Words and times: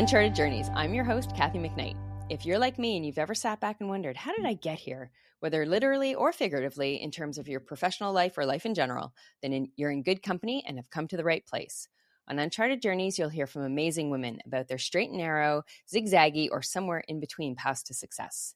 Uncharted 0.00 0.34
Journeys. 0.34 0.70
I'm 0.74 0.94
your 0.94 1.04
host, 1.04 1.36
Kathy 1.36 1.58
McKnight. 1.58 1.94
If 2.30 2.46
you're 2.46 2.58
like 2.58 2.78
me 2.78 2.96
and 2.96 3.04
you've 3.04 3.18
ever 3.18 3.34
sat 3.34 3.60
back 3.60 3.76
and 3.80 3.88
wondered, 3.90 4.16
how 4.16 4.34
did 4.34 4.46
I 4.46 4.54
get 4.54 4.78
here? 4.78 5.10
Whether 5.40 5.66
literally 5.66 6.14
or 6.14 6.32
figuratively, 6.32 7.02
in 7.02 7.10
terms 7.10 7.36
of 7.36 7.48
your 7.48 7.60
professional 7.60 8.10
life 8.14 8.38
or 8.38 8.46
life 8.46 8.64
in 8.64 8.74
general, 8.74 9.12
then 9.42 9.52
in, 9.52 9.68
you're 9.76 9.90
in 9.90 10.02
good 10.02 10.22
company 10.22 10.64
and 10.66 10.78
have 10.78 10.88
come 10.88 11.06
to 11.08 11.18
the 11.18 11.22
right 11.22 11.44
place. 11.44 11.86
On 12.28 12.38
Uncharted 12.38 12.80
Journeys, 12.80 13.18
you'll 13.18 13.28
hear 13.28 13.46
from 13.46 13.60
amazing 13.60 14.08
women 14.08 14.38
about 14.46 14.68
their 14.68 14.78
straight 14.78 15.10
and 15.10 15.18
narrow, 15.18 15.64
zigzaggy, 15.94 16.48
or 16.50 16.62
somewhere 16.62 17.04
in 17.06 17.20
between 17.20 17.54
paths 17.54 17.82
to 17.82 17.92
success. 17.92 18.54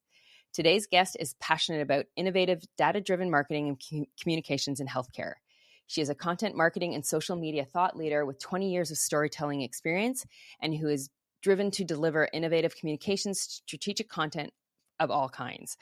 Today's 0.55 0.87
guest 0.87 1.15
is 1.20 1.34
passionate 1.41 1.83
about 1.83 2.06
innovative, 2.17 2.62
data 2.79 3.03
driven 3.03 3.31
marketing 3.31 3.69
and 3.69 4.06
communications 4.19 4.81
in 4.81 4.87
healthcare. 4.87 5.34
She 5.87 6.01
is 6.01 6.09
a 6.09 6.15
content 6.15 6.56
marketing 6.56 6.95
and 6.95 7.05
social 7.05 7.37
media 7.37 7.67
thought 7.67 7.98
leader 7.98 8.25
with 8.25 8.39
20 8.39 8.73
years 8.73 8.91
of 8.91 8.97
storytelling 8.97 9.61
experience 9.61 10.25
and 10.62 10.75
who 10.75 10.89
is 10.89 11.11
driven 11.45 11.71
to 11.71 11.84
deliver 11.84 12.27
innovative 12.33 12.75
communications, 12.75 13.39
strategic 13.39 14.09
content 14.09 14.51
of 14.98 15.11
all 15.11 15.29
kinds. 15.29 15.77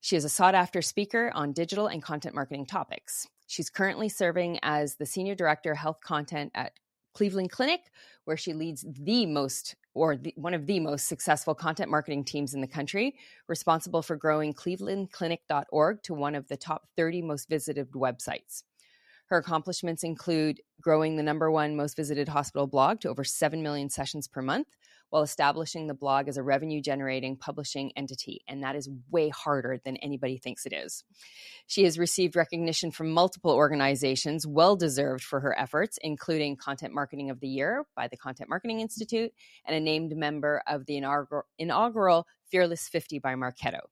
She 0.00 0.16
is 0.16 0.24
a 0.24 0.30
sought 0.30 0.54
after 0.54 0.80
speaker 0.80 1.30
on 1.34 1.52
digital 1.52 1.88
and 1.88 2.02
content 2.02 2.34
marketing 2.34 2.64
topics. 2.64 3.28
She's 3.46 3.68
currently 3.68 4.08
serving 4.08 4.58
as 4.62 4.96
the 4.96 5.04
Senior 5.04 5.34
Director 5.34 5.72
of 5.72 5.78
Health 5.78 6.00
Content 6.02 6.52
at 6.54 6.72
Cleveland 7.12 7.50
Clinic, 7.50 7.82
where 8.24 8.38
she 8.38 8.54
leads 8.54 8.86
the 8.98 9.26
most 9.26 9.76
or 9.92 10.16
the, 10.16 10.32
one 10.36 10.54
of 10.54 10.66
the 10.66 10.80
most 10.80 11.06
successful 11.06 11.54
content 11.54 11.90
marketing 11.90 12.24
teams 12.24 12.54
in 12.54 12.62
the 12.62 12.66
country, 12.66 13.14
responsible 13.46 14.00
for 14.00 14.16
growing 14.16 14.54
clevelandclinic.org 14.54 16.02
to 16.02 16.14
one 16.14 16.34
of 16.34 16.48
the 16.48 16.56
top 16.56 16.88
30 16.96 17.22
most 17.22 17.48
visited 17.48 17.90
websites. 17.92 18.62
Her 19.26 19.38
accomplishments 19.38 20.02
include 20.02 20.60
growing 20.80 21.16
the 21.16 21.22
number 21.22 21.50
one 21.50 21.76
most 21.76 21.96
visited 21.96 22.28
hospital 22.28 22.66
blog 22.66 23.00
to 23.00 23.08
over 23.08 23.22
7 23.22 23.62
million 23.62 23.88
sessions 23.88 24.26
per 24.26 24.42
month, 24.42 24.68
while 25.14 25.22
establishing 25.22 25.86
the 25.86 25.94
blog 25.94 26.26
as 26.26 26.36
a 26.36 26.42
revenue 26.42 26.80
generating 26.80 27.36
publishing 27.36 27.92
entity. 27.96 28.40
And 28.48 28.64
that 28.64 28.74
is 28.74 28.90
way 29.12 29.28
harder 29.28 29.78
than 29.84 29.96
anybody 29.98 30.38
thinks 30.38 30.66
it 30.66 30.72
is. 30.72 31.04
She 31.68 31.84
has 31.84 32.00
received 32.00 32.34
recognition 32.34 32.90
from 32.90 33.12
multiple 33.12 33.52
organizations, 33.52 34.44
well 34.44 34.74
deserved 34.74 35.22
for 35.22 35.38
her 35.38 35.56
efforts, 35.56 36.00
including 36.02 36.56
Content 36.56 36.92
Marketing 36.92 37.30
of 37.30 37.38
the 37.38 37.46
Year 37.46 37.84
by 37.94 38.08
the 38.08 38.16
Content 38.16 38.50
Marketing 38.50 38.80
Institute 38.80 39.30
and 39.64 39.76
a 39.76 39.78
named 39.78 40.16
member 40.16 40.64
of 40.66 40.84
the 40.86 40.96
inaugural, 40.96 42.26
Fearless 42.50 42.88
50 42.88 43.20
by 43.20 43.34
Marketo. 43.34 43.82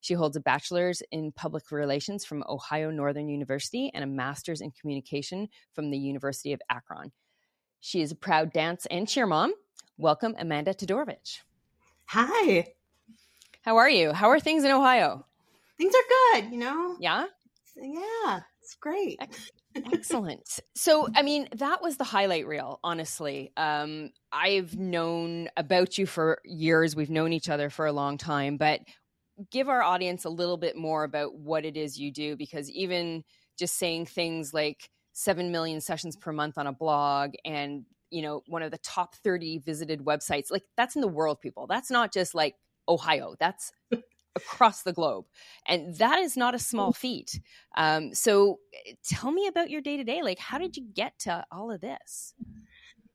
She 0.00 0.14
holds 0.14 0.36
a 0.36 0.40
bachelor's 0.40 1.02
in 1.10 1.32
public 1.32 1.72
relations 1.72 2.24
from 2.24 2.44
Ohio 2.48 2.92
Northern 2.92 3.28
University 3.28 3.90
and 3.92 4.04
a 4.04 4.06
master's 4.06 4.60
in 4.60 4.70
communication 4.70 5.48
from 5.74 5.90
the 5.90 5.98
University 5.98 6.52
of 6.52 6.60
Akron. 6.70 7.10
She 7.80 8.02
is 8.02 8.12
a 8.12 8.16
proud 8.16 8.52
dance 8.52 8.86
and 8.88 9.08
cheer 9.08 9.26
mom. 9.26 9.52
Welcome, 10.00 10.34
Amanda 10.38 10.72
Todorovich. 10.72 11.40
Hi. 12.06 12.68
How 13.60 13.76
are 13.76 13.90
you? 13.90 14.14
How 14.14 14.30
are 14.30 14.40
things 14.40 14.64
in 14.64 14.70
Ohio? 14.70 15.26
Things 15.76 15.92
are 15.94 16.40
good, 16.40 16.50
you 16.50 16.58
know? 16.58 16.96
Yeah? 16.98 17.26
Yeah, 17.76 18.40
it's 18.62 18.76
great. 18.80 19.20
Excellent. 19.92 20.60
So, 20.74 21.06
I 21.14 21.20
mean, 21.20 21.48
that 21.56 21.82
was 21.82 21.98
the 21.98 22.04
highlight 22.04 22.46
reel, 22.46 22.80
honestly. 22.82 23.52
Um, 23.58 24.08
I've 24.32 24.74
known 24.74 25.50
about 25.58 25.98
you 25.98 26.06
for 26.06 26.38
years. 26.46 26.96
We've 26.96 27.10
known 27.10 27.34
each 27.34 27.50
other 27.50 27.68
for 27.68 27.84
a 27.84 27.92
long 27.92 28.16
time, 28.16 28.56
but 28.56 28.80
give 29.50 29.68
our 29.68 29.82
audience 29.82 30.24
a 30.24 30.30
little 30.30 30.56
bit 30.56 30.78
more 30.78 31.04
about 31.04 31.34
what 31.34 31.66
it 31.66 31.76
is 31.76 32.00
you 32.00 32.10
do 32.10 32.38
because 32.38 32.70
even 32.70 33.22
just 33.58 33.76
saying 33.76 34.06
things 34.06 34.54
like 34.54 34.88
7 35.12 35.52
million 35.52 35.82
sessions 35.82 36.16
per 36.16 36.32
month 36.32 36.56
on 36.56 36.66
a 36.66 36.72
blog 36.72 37.32
and 37.44 37.84
you 38.10 38.22
know 38.22 38.42
one 38.46 38.62
of 38.62 38.70
the 38.70 38.78
top 38.78 39.14
30 39.16 39.58
visited 39.58 40.00
websites 40.00 40.50
like 40.50 40.64
that's 40.76 40.94
in 40.94 41.00
the 41.00 41.08
world 41.08 41.40
people 41.40 41.66
that's 41.66 41.90
not 41.90 42.12
just 42.12 42.34
like 42.34 42.54
ohio 42.88 43.34
that's 43.38 43.72
across 44.36 44.82
the 44.82 44.92
globe 44.92 45.24
and 45.66 45.96
that 45.96 46.18
is 46.18 46.36
not 46.36 46.54
a 46.54 46.58
small 46.58 46.92
feat 46.92 47.40
um, 47.76 48.14
so 48.14 48.58
tell 49.04 49.32
me 49.32 49.46
about 49.46 49.70
your 49.70 49.80
day 49.80 49.96
to 49.96 50.04
day 50.04 50.22
like 50.22 50.38
how 50.38 50.58
did 50.58 50.76
you 50.76 50.86
get 50.94 51.18
to 51.18 51.44
all 51.50 51.70
of 51.70 51.80
this 51.80 52.34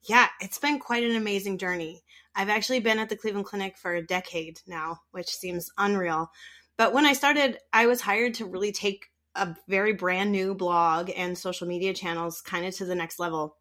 yeah, 0.07 0.27
it's 0.39 0.59
been 0.59 0.79
quite 0.79 1.03
an 1.03 1.15
amazing 1.15 1.57
journey. 1.57 2.03
I've 2.35 2.49
actually 2.49 2.79
been 2.79 2.99
at 2.99 3.09
the 3.09 3.15
Cleveland 3.15 3.47
Clinic 3.47 3.75
for 3.77 3.95
a 3.95 4.05
decade 4.05 4.59
now, 4.67 4.99
which 5.11 5.29
seems 5.29 5.71
unreal. 5.77 6.29
But 6.77 6.93
when 6.93 7.05
I 7.05 7.13
started, 7.13 7.57
I 7.73 7.87
was 7.87 8.01
hired 8.01 8.35
to 8.35 8.45
really 8.45 8.71
take 8.71 9.07
a 9.35 9.55
very 9.67 9.93
brand 9.93 10.31
new 10.31 10.53
blog 10.53 11.09
and 11.15 11.37
social 11.37 11.67
media 11.67 11.93
channels 11.93 12.41
kind 12.41 12.65
of 12.65 12.75
to 12.75 12.85
the 12.85 12.95
next 12.95 13.19
level. 13.19 13.57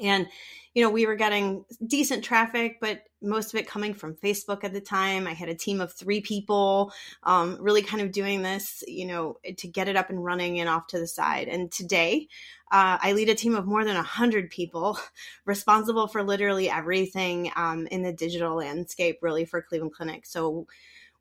And, 0.00 0.26
you 0.74 0.82
know, 0.82 0.90
we 0.90 1.06
were 1.06 1.16
getting 1.16 1.64
decent 1.86 2.22
traffic, 2.22 2.78
but 2.80 3.02
most 3.22 3.52
of 3.52 3.60
it 3.60 3.66
coming 3.66 3.92
from 3.92 4.14
Facebook 4.14 4.62
at 4.64 4.72
the 4.72 4.80
time. 4.80 5.26
I 5.26 5.32
had 5.32 5.48
a 5.48 5.54
team 5.54 5.80
of 5.80 5.92
three 5.92 6.20
people, 6.20 6.92
um, 7.24 7.58
really 7.60 7.82
kind 7.82 8.02
of 8.02 8.12
doing 8.12 8.42
this, 8.42 8.84
you 8.86 9.06
know, 9.06 9.38
to 9.56 9.68
get 9.68 9.88
it 9.88 9.96
up 9.96 10.10
and 10.10 10.24
running 10.24 10.60
and 10.60 10.68
off 10.68 10.86
to 10.88 10.98
the 10.98 11.08
side. 11.08 11.48
And 11.48 11.72
today, 11.72 12.28
uh, 12.70 12.98
I 13.02 13.12
lead 13.12 13.28
a 13.28 13.34
team 13.34 13.56
of 13.56 13.66
more 13.66 13.84
than 13.84 13.96
100 13.96 14.50
people 14.50 14.98
responsible 15.44 16.06
for 16.06 16.22
literally 16.22 16.70
everything 16.70 17.50
um, 17.56 17.86
in 17.88 18.02
the 18.02 18.12
digital 18.12 18.56
landscape, 18.56 19.18
really, 19.22 19.44
for 19.44 19.62
Cleveland 19.62 19.94
Clinic. 19.94 20.24
So 20.24 20.66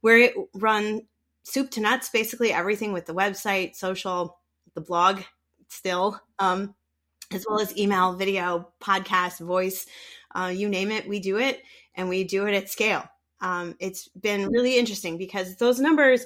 we 0.02 0.32
run 0.54 1.02
soup 1.44 1.72
to 1.72 1.82
nuts, 1.82 2.10
basically 2.10 2.54
everything 2.54 2.94
with 2.94 3.06
the 3.06 3.16
website, 3.16 3.76
social, 3.76 4.40
the 4.76 4.82
blog 4.82 5.22
still. 5.68 6.20
Um, 6.38 6.76
as 7.32 7.46
well 7.48 7.60
as 7.60 7.78
email, 7.78 8.14
video, 8.14 8.70
podcast, 8.82 9.40
voice, 9.40 9.86
uh, 10.34 10.52
you 10.54 10.70
name 10.70 10.92
it, 10.92 11.08
we 11.08 11.20
do 11.20 11.38
it, 11.38 11.62
and 11.96 12.10
we 12.10 12.24
do 12.24 12.48
it 12.48 12.54
at 12.54 12.70
scale. 12.70 13.04
Um, 13.42 13.76
it's 13.80 14.08
been 14.10 14.50
really 14.50 14.78
interesting 14.78 15.18
because 15.18 15.56
those 15.56 15.80
numbers 15.80 16.26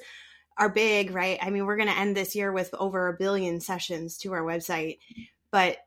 are 0.58 0.70
big, 0.70 1.12
right? 1.12 1.38
I 1.42 1.50
mean, 1.50 1.66
we're 1.66 1.78
going 1.78 1.90
to 1.90 1.98
end 1.98 2.16
this 2.16 2.36
year 2.36 2.52
with 2.52 2.74
over 2.74 3.08
a 3.08 3.18
billion 3.18 3.60
sessions 3.60 4.18
to 4.20 4.34
our 4.34 4.42
website, 4.42 5.00
but 5.52 5.78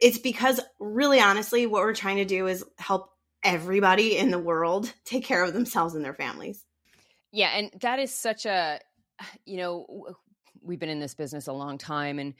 it's 0.00 0.18
because 0.18 0.60
really 0.80 1.20
honestly, 1.20 1.66
what 1.66 1.82
we're 1.82 1.94
trying 1.94 2.16
to 2.16 2.24
do 2.24 2.46
is 2.46 2.64
help 2.78 3.10
everybody 3.42 4.16
in 4.16 4.30
the 4.30 4.38
world 4.38 4.92
take 5.04 5.24
care 5.24 5.44
of 5.44 5.52
themselves 5.52 5.94
and 5.94 6.04
their 6.04 6.14
families. 6.14 6.64
Yeah. 7.30 7.50
And 7.54 7.70
that 7.80 7.98
is 7.98 8.14
such 8.14 8.46
a, 8.46 8.80
you 9.44 9.56
know, 9.56 10.06
we've 10.60 10.78
been 10.78 10.88
in 10.88 11.00
this 11.00 11.14
business 11.14 11.46
a 11.46 11.52
long 11.52 11.78
time. 11.78 12.18
And 12.18 12.34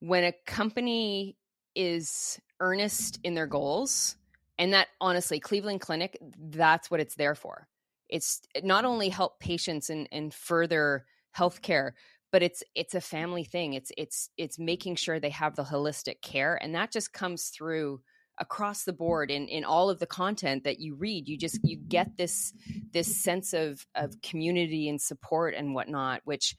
when 0.00 0.24
a 0.24 0.32
company 0.46 1.36
is 1.74 2.40
earnest 2.60 3.20
in 3.22 3.34
their 3.34 3.46
goals 3.46 4.16
and 4.58 4.72
that 4.72 4.88
honestly 5.00 5.38
cleveland 5.38 5.80
clinic 5.80 6.18
that's 6.50 6.90
what 6.90 7.00
it's 7.00 7.14
there 7.14 7.34
for. 7.34 7.68
It's 8.08 8.40
eh, 8.54 8.60
not 8.64 8.84
only 8.84 9.08
help 9.08 9.38
patients 9.38 9.90
and, 9.90 10.08
and 10.10 10.32
further 10.32 11.04
healthcare 11.36 11.92
but 12.30 12.42
it's 12.42 12.62
it's 12.74 12.94
a 12.94 13.00
family 13.00 13.44
thing. 13.44 13.74
It's 13.74 13.90
it's 13.96 14.28
it's 14.36 14.58
making 14.58 14.96
sure 14.96 15.18
they 15.18 15.30
have 15.30 15.56
the 15.56 15.64
holistic 15.64 16.20
care 16.20 16.58
and 16.62 16.74
that 16.74 16.92
just 16.92 17.12
comes 17.12 17.48
through 17.48 18.00
across 18.38 18.84
the 18.84 18.92
board 18.92 19.30
in 19.30 19.48
in 19.48 19.64
all 19.64 19.90
of 19.90 19.98
the 19.98 20.06
content 20.06 20.64
that 20.64 20.78
you 20.78 20.94
read. 20.94 21.28
You 21.28 21.38
just 21.38 21.58
you 21.62 21.76
get 21.76 22.16
this 22.16 22.52
this 22.92 23.22
sense 23.22 23.52
of 23.52 23.86
of 23.94 24.20
community 24.22 24.88
and 24.88 25.00
support 25.00 25.54
and 25.54 25.74
whatnot 25.74 26.20
which 26.24 26.54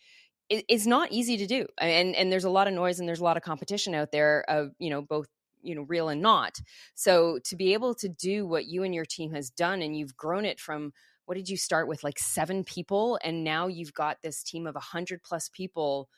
is 0.50 0.88
not 0.88 1.12
easy 1.12 1.38
to 1.38 1.48
do 1.48 1.68
and 1.78 2.16
and 2.16 2.32
there's 2.32 2.44
a 2.44 2.50
lot 2.50 2.68
of 2.68 2.74
noise 2.74 3.00
and 3.00 3.08
there's 3.08 3.20
a 3.20 3.24
lot 3.24 3.38
of 3.38 3.44
competition 3.44 3.94
out 3.94 4.12
there 4.12 4.44
of 4.50 4.72
you 4.80 4.90
know 4.90 5.02
both 5.02 5.28
you 5.62 5.76
know 5.76 5.84
real 5.84 6.10
and 6.10 6.22
not. 6.22 6.60
So 6.96 7.40
to 7.46 7.56
be 7.56 7.74
able 7.74 7.94
to 7.96 8.10
do 8.10 8.46
what 8.46 8.66
you 8.66 8.84
and 8.84 8.94
your 8.94 9.06
team 9.06 9.32
has 9.34 9.50
done 9.50 9.82
and 9.82 9.98
you've 9.98 10.16
grown 10.16 10.46
it 10.46 10.60
from 10.60 10.94
what 11.26 11.36
did 11.36 11.50
you 11.50 11.58
start 11.58 11.88
with 11.88 12.04
like 12.04 12.18
seven 12.18 12.64
people 12.64 13.20
and 13.24 13.44
now 13.44 13.68
you've 13.68 13.94
got 13.94 14.18
this 14.22 14.42
team 14.44 14.66
of 14.66 14.76
100 14.76 15.22
plus 15.22 15.50
people 15.50 16.10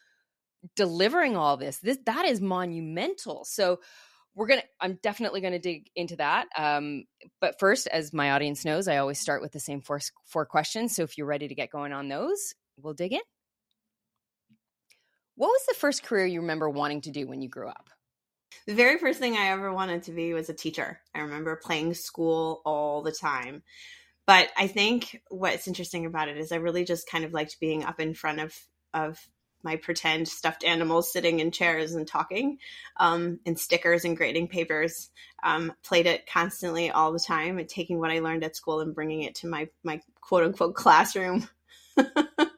delivering 0.75 1.35
all 1.35 1.57
this 1.57 1.79
this 1.79 1.97
that 2.06 2.25
is 2.25 2.39
monumental. 2.41 3.45
So 3.45 3.79
we're 4.33 4.47
gonna 4.47 4.63
i'm 4.79 4.97
definitely 5.03 5.41
gonna 5.41 5.59
dig 5.59 5.89
into 5.95 6.15
that 6.15 6.47
um, 6.57 7.03
but 7.41 7.59
first 7.59 7.88
as 7.88 8.13
my 8.13 8.31
audience 8.31 8.63
knows 8.63 8.88
i 8.88 8.97
always 8.97 9.19
start 9.19 9.41
with 9.41 9.51
the 9.51 9.59
same 9.59 9.81
four, 9.81 10.00
four 10.25 10.45
questions 10.45 10.95
so 10.95 11.03
if 11.03 11.17
you're 11.17 11.27
ready 11.27 11.47
to 11.50 11.56
get 11.56 11.69
going 11.69 11.91
on 11.91 12.07
those 12.07 12.53
we'll 12.77 12.94
dig 12.94 13.11
in 13.11 13.19
what 15.41 15.47
was 15.47 15.65
the 15.67 15.73
first 15.73 16.03
career 16.03 16.27
you 16.27 16.41
remember 16.41 16.69
wanting 16.69 17.01
to 17.01 17.09
do 17.09 17.25
when 17.25 17.41
you 17.41 17.49
grew 17.49 17.67
up? 17.67 17.89
The 18.67 18.75
very 18.75 18.99
first 18.99 19.17
thing 19.17 19.35
I 19.35 19.47
ever 19.47 19.73
wanted 19.73 20.03
to 20.03 20.11
be 20.11 20.35
was 20.35 20.49
a 20.49 20.53
teacher. 20.53 21.01
I 21.15 21.21
remember 21.21 21.55
playing 21.55 21.95
school 21.95 22.61
all 22.63 23.01
the 23.01 23.11
time. 23.11 23.63
But 24.27 24.49
I 24.55 24.67
think 24.67 25.19
what's 25.29 25.67
interesting 25.67 26.05
about 26.05 26.29
it 26.29 26.38
is 26.38 26.51
I 26.51 26.57
really 26.57 26.83
just 26.83 27.09
kind 27.09 27.25
of 27.25 27.33
liked 27.33 27.59
being 27.59 27.83
up 27.83 27.99
in 27.99 28.13
front 28.13 28.39
of 28.39 28.55
of 28.93 29.17
my 29.63 29.77
pretend 29.77 30.27
stuffed 30.27 30.63
animals 30.63 31.11
sitting 31.11 31.39
in 31.39 31.49
chairs 31.49 31.95
and 31.95 32.07
talking, 32.07 32.59
um, 32.97 33.39
and 33.44 33.59
stickers 33.59 34.05
and 34.05 34.15
grading 34.15 34.47
papers. 34.47 35.09
Um, 35.41 35.73
played 35.83 36.05
it 36.05 36.27
constantly 36.31 36.91
all 36.91 37.13
the 37.13 37.19
time, 37.19 37.57
and 37.57 37.67
taking 37.67 37.97
what 37.97 38.11
I 38.11 38.19
learned 38.19 38.44
at 38.44 38.55
school 38.55 38.79
and 38.81 38.94
bringing 38.94 39.23
it 39.23 39.33
to 39.37 39.47
my 39.47 39.69
my 39.83 40.01
quote 40.21 40.44
unquote 40.44 40.75
classroom. 40.75 41.49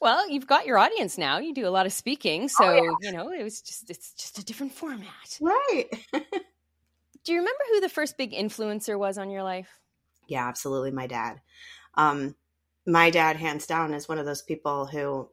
Well, 0.00 0.28
you've 0.30 0.46
got 0.46 0.66
your 0.66 0.78
audience 0.78 1.16
now. 1.16 1.38
You 1.38 1.54
do 1.54 1.66
a 1.66 1.70
lot 1.70 1.86
of 1.86 1.92
speaking, 1.92 2.44
oh, 2.44 2.48
so 2.48 2.64
oh, 2.64 2.74
yeah. 2.74 2.90
you 3.00 3.12
know 3.12 3.30
it 3.30 3.42
was 3.42 3.62
just 3.62 3.90
it's 3.90 4.12
just 4.12 4.38
a 4.38 4.44
different 4.44 4.72
format, 4.72 5.38
right? 5.40 5.86
do 6.12 7.32
you 7.32 7.38
remember 7.38 7.62
who 7.72 7.80
the 7.80 7.88
first 7.88 8.18
big 8.18 8.32
influencer 8.32 8.98
was 8.98 9.18
on 9.18 9.30
your 9.30 9.42
life? 9.42 9.68
Yeah, 10.28 10.46
absolutely. 10.46 10.90
My 10.90 11.06
dad. 11.06 11.40
Um, 11.94 12.34
my 12.86 13.10
dad, 13.10 13.36
hands 13.36 13.66
down, 13.66 13.94
is 13.94 14.08
one 14.08 14.18
of 14.18 14.26
those 14.26 14.42
people 14.42 14.86
who 14.86 15.28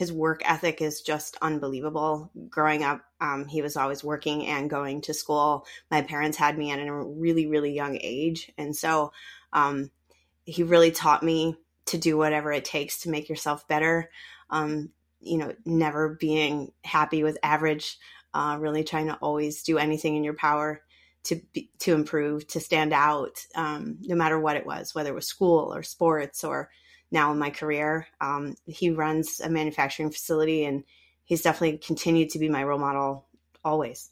his 0.00 0.12
work 0.12 0.40
ethic 0.44 0.80
is 0.80 1.02
just 1.02 1.36
unbelievable. 1.42 2.30
Growing 2.48 2.82
up, 2.82 3.02
um, 3.20 3.46
he 3.46 3.60
was 3.60 3.76
always 3.76 4.02
working 4.02 4.46
and 4.46 4.70
going 4.70 5.02
to 5.02 5.12
school. 5.12 5.66
My 5.90 6.00
parents 6.00 6.38
had 6.38 6.56
me 6.56 6.70
at 6.70 6.78
a 6.78 6.90
really, 6.90 7.46
really 7.46 7.72
young 7.72 7.98
age. 8.00 8.50
And 8.56 8.74
so 8.74 9.12
um, 9.52 9.90
he 10.44 10.62
really 10.62 10.90
taught 10.90 11.22
me 11.22 11.56
to 11.90 11.98
do 11.98 12.16
whatever 12.16 12.52
it 12.52 12.64
takes 12.64 13.00
to 13.00 13.10
make 13.10 13.28
yourself 13.28 13.66
better. 13.68 14.10
Um, 14.48 14.90
you 15.20 15.38
know, 15.38 15.52
never 15.64 16.16
being 16.20 16.72
happy 16.82 17.22
with 17.22 17.38
average, 17.42 17.98
uh, 18.32 18.56
really 18.58 18.84
trying 18.84 19.06
to 19.08 19.16
always 19.16 19.62
do 19.62 19.76
anything 19.78 20.16
in 20.16 20.24
your 20.24 20.34
power 20.34 20.82
to 21.24 21.40
be, 21.52 21.70
to 21.80 21.94
improve, 21.94 22.46
to 22.48 22.60
stand 22.60 22.92
out, 22.92 23.44
um, 23.54 23.98
no 24.00 24.14
matter 24.14 24.40
what 24.40 24.56
it 24.56 24.64
was, 24.64 24.94
whether 24.94 25.10
it 25.10 25.14
was 25.14 25.26
school 25.26 25.74
or 25.74 25.82
sports 25.82 26.44
or 26.44 26.70
now 27.10 27.32
in 27.32 27.38
my 27.38 27.50
career. 27.50 28.06
Um, 28.20 28.54
he 28.66 28.90
runs 28.90 29.40
a 29.40 29.50
manufacturing 29.50 30.10
facility 30.10 30.64
and 30.64 30.84
he's 31.24 31.42
definitely 31.42 31.78
continued 31.78 32.30
to 32.30 32.38
be 32.38 32.48
my 32.48 32.64
role 32.64 32.78
model 32.78 33.26
always. 33.64 34.10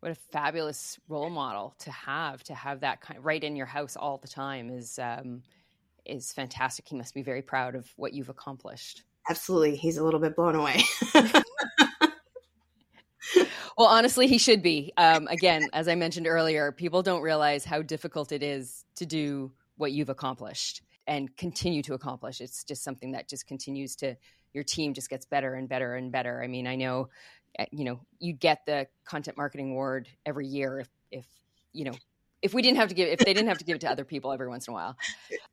What 0.00 0.12
a 0.12 0.14
fabulous 0.14 0.98
role 1.08 1.30
model 1.30 1.74
to 1.80 1.90
have, 1.90 2.42
to 2.44 2.54
have 2.54 2.80
that 2.80 3.00
kind 3.00 3.22
right 3.24 3.42
in 3.42 3.56
your 3.56 3.66
house 3.66 3.96
all 3.96 4.18
the 4.18 4.28
time 4.28 4.70
is, 4.70 4.98
um, 4.98 5.42
is 6.04 6.32
fantastic. 6.32 6.88
He 6.88 6.96
must 6.96 7.14
be 7.14 7.22
very 7.22 7.42
proud 7.42 7.74
of 7.74 7.88
what 7.96 8.12
you've 8.12 8.28
accomplished. 8.28 9.04
Absolutely. 9.28 9.76
He's 9.76 9.96
a 9.96 10.04
little 10.04 10.20
bit 10.20 10.34
blown 10.34 10.54
away. 10.54 10.82
well, 13.76 13.88
honestly, 13.88 14.26
he 14.26 14.38
should 14.38 14.62
be. 14.62 14.92
Um, 14.96 15.26
again, 15.28 15.68
as 15.72 15.88
I 15.88 15.94
mentioned 15.94 16.26
earlier, 16.26 16.72
people 16.72 17.02
don't 17.02 17.22
realize 17.22 17.64
how 17.64 17.82
difficult 17.82 18.32
it 18.32 18.42
is 18.42 18.84
to 18.96 19.06
do 19.06 19.52
what 19.76 19.92
you've 19.92 20.08
accomplished 20.08 20.82
and 21.06 21.34
continue 21.36 21.82
to 21.82 21.94
accomplish. 21.94 22.40
It's 22.40 22.64
just 22.64 22.82
something 22.82 23.12
that 23.12 23.28
just 23.28 23.46
continues 23.46 23.96
to 23.96 24.16
your 24.52 24.64
team 24.64 24.94
just 24.94 25.10
gets 25.10 25.26
better 25.26 25.54
and 25.54 25.68
better 25.68 25.94
and 25.94 26.10
better. 26.10 26.42
I 26.42 26.46
mean, 26.46 26.66
I 26.66 26.76
know, 26.76 27.08
eh, 27.58 27.66
you 27.70 27.84
know, 27.84 28.00
you 28.18 28.32
get 28.32 28.66
the 28.66 28.86
content 29.04 29.36
marketing 29.36 29.72
award 29.72 30.08
every 30.26 30.46
year 30.46 30.80
if, 30.80 30.88
if 31.10 31.26
you 31.72 31.84
know, 31.84 31.94
if 32.42 32.54
we 32.54 32.62
didn't 32.62 32.78
have 32.78 32.88
to 32.88 32.94
give, 32.94 33.08
if 33.08 33.18
they 33.18 33.34
didn't 33.34 33.48
have 33.48 33.58
to 33.58 33.64
give 33.64 33.76
it 33.76 33.80
to 33.80 33.90
other 33.90 34.04
people 34.04 34.32
every 34.32 34.48
once 34.48 34.66
in 34.66 34.72
a 34.72 34.74
while. 34.74 34.96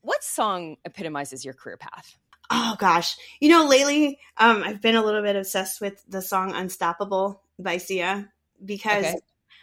What 0.01 0.24
song 0.24 0.78
epitomizes 0.86 1.44
your 1.44 1.54
career 1.54 1.78
path? 1.78 2.18
Oh 2.50 2.75
gosh, 2.80 3.18
you 3.39 3.50
know, 3.50 3.68
lately 3.68 4.19
um, 4.38 4.63
I've 4.63 4.81
been 4.81 4.95
a 4.95 5.04
little 5.04 5.22
bit 5.22 5.36
obsessed 5.36 5.81
with 5.81 6.01
the 6.07 6.22
song 6.22 6.54
"Unstoppable" 6.54 7.42
by 7.60 7.78
Sia 7.78 8.31
because 8.63 9.06
okay. 9.06 9.19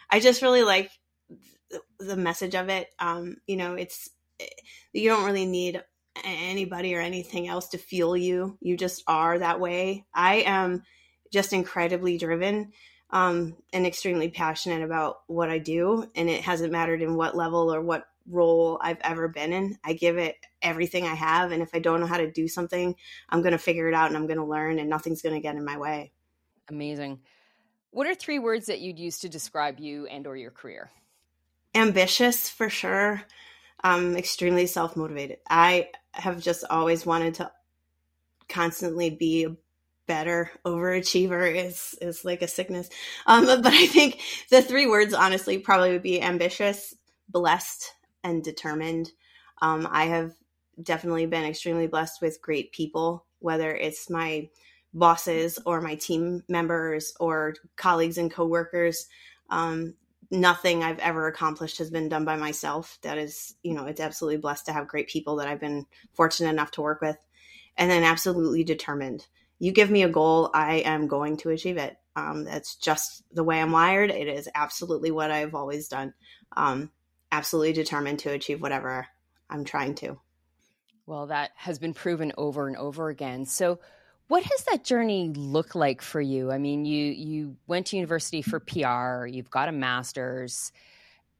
I 0.09 0.19
just 0.19 0.43
really 0.43 0.63
like 0.63 0.91
the, 1.99 2.15
message 2.15 2.53
of 2.53 2.69
it. 2.69 2.87
Um, 2.99 3.37
you 3.47 3.57
know, 3.57 3.73
it's 3.73 4.09
you 4.93 5.09
don't 5.09 5.25
really 5.25 5.47
need 5.47 5.83
anybody 6.23 6.95
or 6.95 7.01
anything 7.01 7.47
else 7.47 7.69
to 7.69 7.79
fuel 7.79 8.15
you. 8.15 8.57
You 8.61 8.77
just 8.77 9.03
are 9.07 9.39
that 9.39 9.59
way. 9.59 10.05
I 10.13 10.43
am 10.45 10.83
just 11.31 11.53
incredibly 11.53 12.17
driven 12.17 12.71
um, 13.09 13.55
and 13.71 13.85
extremely 13.85 14.29
passionate 14.29 14.83
about 14.83 15.17
what 15.27 15.49
I 15.49 15.59
do. 15.59 16.09
And 16.15 16.29
it 16.29 16.41
hasn't 16.43 16.71
mattered 16.71 17.01
in 17.01 17.15
what 17.15 17.35
level 17.35 17.73
or 17.73 17.81
what 17.81 18.05
role 18.27 18.79
I've 18.81 18.99
ever 19.01 19.27
been 19.27 19.53
in. 19.53 19.77
I 19.83 19.93
give 19.93 20.17
it 20.17 20.35
everything 20.61 21.05
I 21.05 21.13
have. 21.13 21.51
And 21.51 21.61
if 21.61 21.69
I 21.73 21.79
don't 21.79 21.99
know 21.99 22.07
how 22.07 22.17
to 22.17 22.31
do 22.31 22.47
something, 22.47 22.95
I'm 23.29 23.41
going 23.41 23.51
to 23.51 23.57
figure 23.57 23.87
it 23.87 23.93
out 23.93 24.07
and 24.07 24.17
I'm 24.17 24.27
going 24.27 24.39
to 24.39 24.45
learn, 24.45 24.79
and 24.79 24.89
nothing's 24.89 25.21
going 25.21 25.35
to 25.35 25.41
get 25.41 25.55
in 25.55 25.63
my 25.63 25.77
way. 25.77 26.11
Amazing. 26.69 27.19
What 27.91 28.07
are 28.07 28.15
three 28.15 28.39
words 28.39 28.65
that 28.65 28.81
you'd 28.81 28.99
use 28.99 29.19
to 29.19 29.29
describe 29.29 29.79
you 29.79 30.07
and 30.07 30.27
or 30.27 30.35
your 30.35 30.51
career? 30.51 30.91
Ambitious 31.73 32.49
for 32.49 32.69
sure 32.69 33.23
I'm 33.85 34.17
extremely 34.17 34.65
self 34.65 34.95
motivated. 34.95 35.37
I 35.47 35.89
have 36.11 36.41
just 36.41 36.63
always 36.69 37.05
wanted 37.05 37.35
to 37.35 37.51
constantly 38.49 39.11
be 39.11 39.47
better 40.07 40.51
overachiever 40.65 41.53
is 41.55 41.95
is 42.01 42.25
like 42.25 42.41
a 42.41 42.47
sickness. 42.47 42.89
Um, 43.25 43.45
but 43.61 43.73
I 43.73 43.87
think 43.87 44.21
the 44.49 44.61
three 44.61 44.87
words 44.87 45.13
honestly 45.13 45.57
probably 45.57 45.91
would 45.91 46.03
be 46.03 46.21
ambitious, 46.21 46.93
blessed, 47.29 47.93
and 48.23 48.43
determined. 48.43 49.11
Um, 49.61 49.87
I 49.89 50.05
have 50.05 50.33
definitely 50.81 51.25
been 51.25 51.45
extremely 51.45 51.87
blessed 51.87 52.21
with 52.21 52.41
great 52.41 52.71
people, 52.71 53.25
whether 53.39 53.73
it's 53.73 54.09
my 54.09 54.49
bosses 54.93 55.59
or 55.65 55.81
my 55.81 55.95
team 55.95 56.43
members 56.47 57.13
or 57.19 57.55
colleagues 57.75 58.17
and 58.17 58.31
coworkers. 58.31 59.07
Um, 59.49 59.95
nothing 60.31 60.83
I've 60.83 60.99
ever 60.99 61.27
accomplished 61.27 61.77
has 61.77 61.91
been 61.91 62.09
done 62.09 62.25
by 62.25 62.35
myself. 62.35 62.97
That 63.03 63.17
is, 63.17 63.55
you 63.61 63.73
know, 63.73 63.85
it's 63.85 63.99
absolutely 64.01 64.37
blessed 64.37 64.65
to 64.67 64.73
have 64.73 64.87
great 64.87 65.07
people 65.07 65.37
that 65.37 65.47
I've 65.47 65.59
been 65.59 65.85
fortunate 66.13 66.49
enough 66.49 66.71
to 66.71 66.81
work 66.81 67.01
with. 67.01 67.17
And 67.77 67.91
then 67.91 68.03
absolutely 68.03 68.63
determined. 68.63 69.27
You 69.65 69.71
give 69.71 69.89
me 69.89 70.03
a 70.03 70.09
goal, 70.09 70.51
I 70.53 70.75
am 70.85 71.07
going 71.07 71.37
to 71.37 71.49
achieve 71.49 71.77
it. 71.77 71.97
Um, 72.15 72.43
that's 72.43 72.75
just 72.75 73.23
the 73.33 73.43
way 73.43 73.59
I'm 73.59 73.71
wired. 73.71 74.11
It 74.11 74.27
is 74.27 74.47
absolutely 74.53 75.09
what 75.09 75.31
I've 75.31 75.55
always 75.55 75.87
done. 75.87 76.13
Um, 76.55 76.91
absolutely 77.31 77.73
determined 77.73 78.19
to 78.19 78.31
achieve 78.31 78.61
whatever 78.61 79.07
I'm 79.49 79.63
trying 79.65 79.95
to. 79.95 80.19
Well, 81.07 81.25
that 81.27 81.49
has 81.55 81.79
been 81.79 81.95
proven 81.95 82.31
over 82.37 82.67
and 82.67 82.77
over 82.77 83.09
again. 83.09 83.47
So, 83.47 83.79
what 84.27 84.43
has 84.43 84.65
that 84.65 84.83
journey 84.83 85.29
looked 85.29 85.73
like 85.73 86.03
for 86.03 86.21
you? 86.21 86.51
I 86.51 86.59
mean, 86.59 86.85
you 86.85 87.11
you 87.11 87.57
went 87.65 87.87
to 87.87 87.95
university 87.95 88.43
for 88.43 88.59
PR, 88.59 89.25
you've 89.25 89.49
got 89.49 89.67
a 89.67 89.71
master's, 89.71 90.71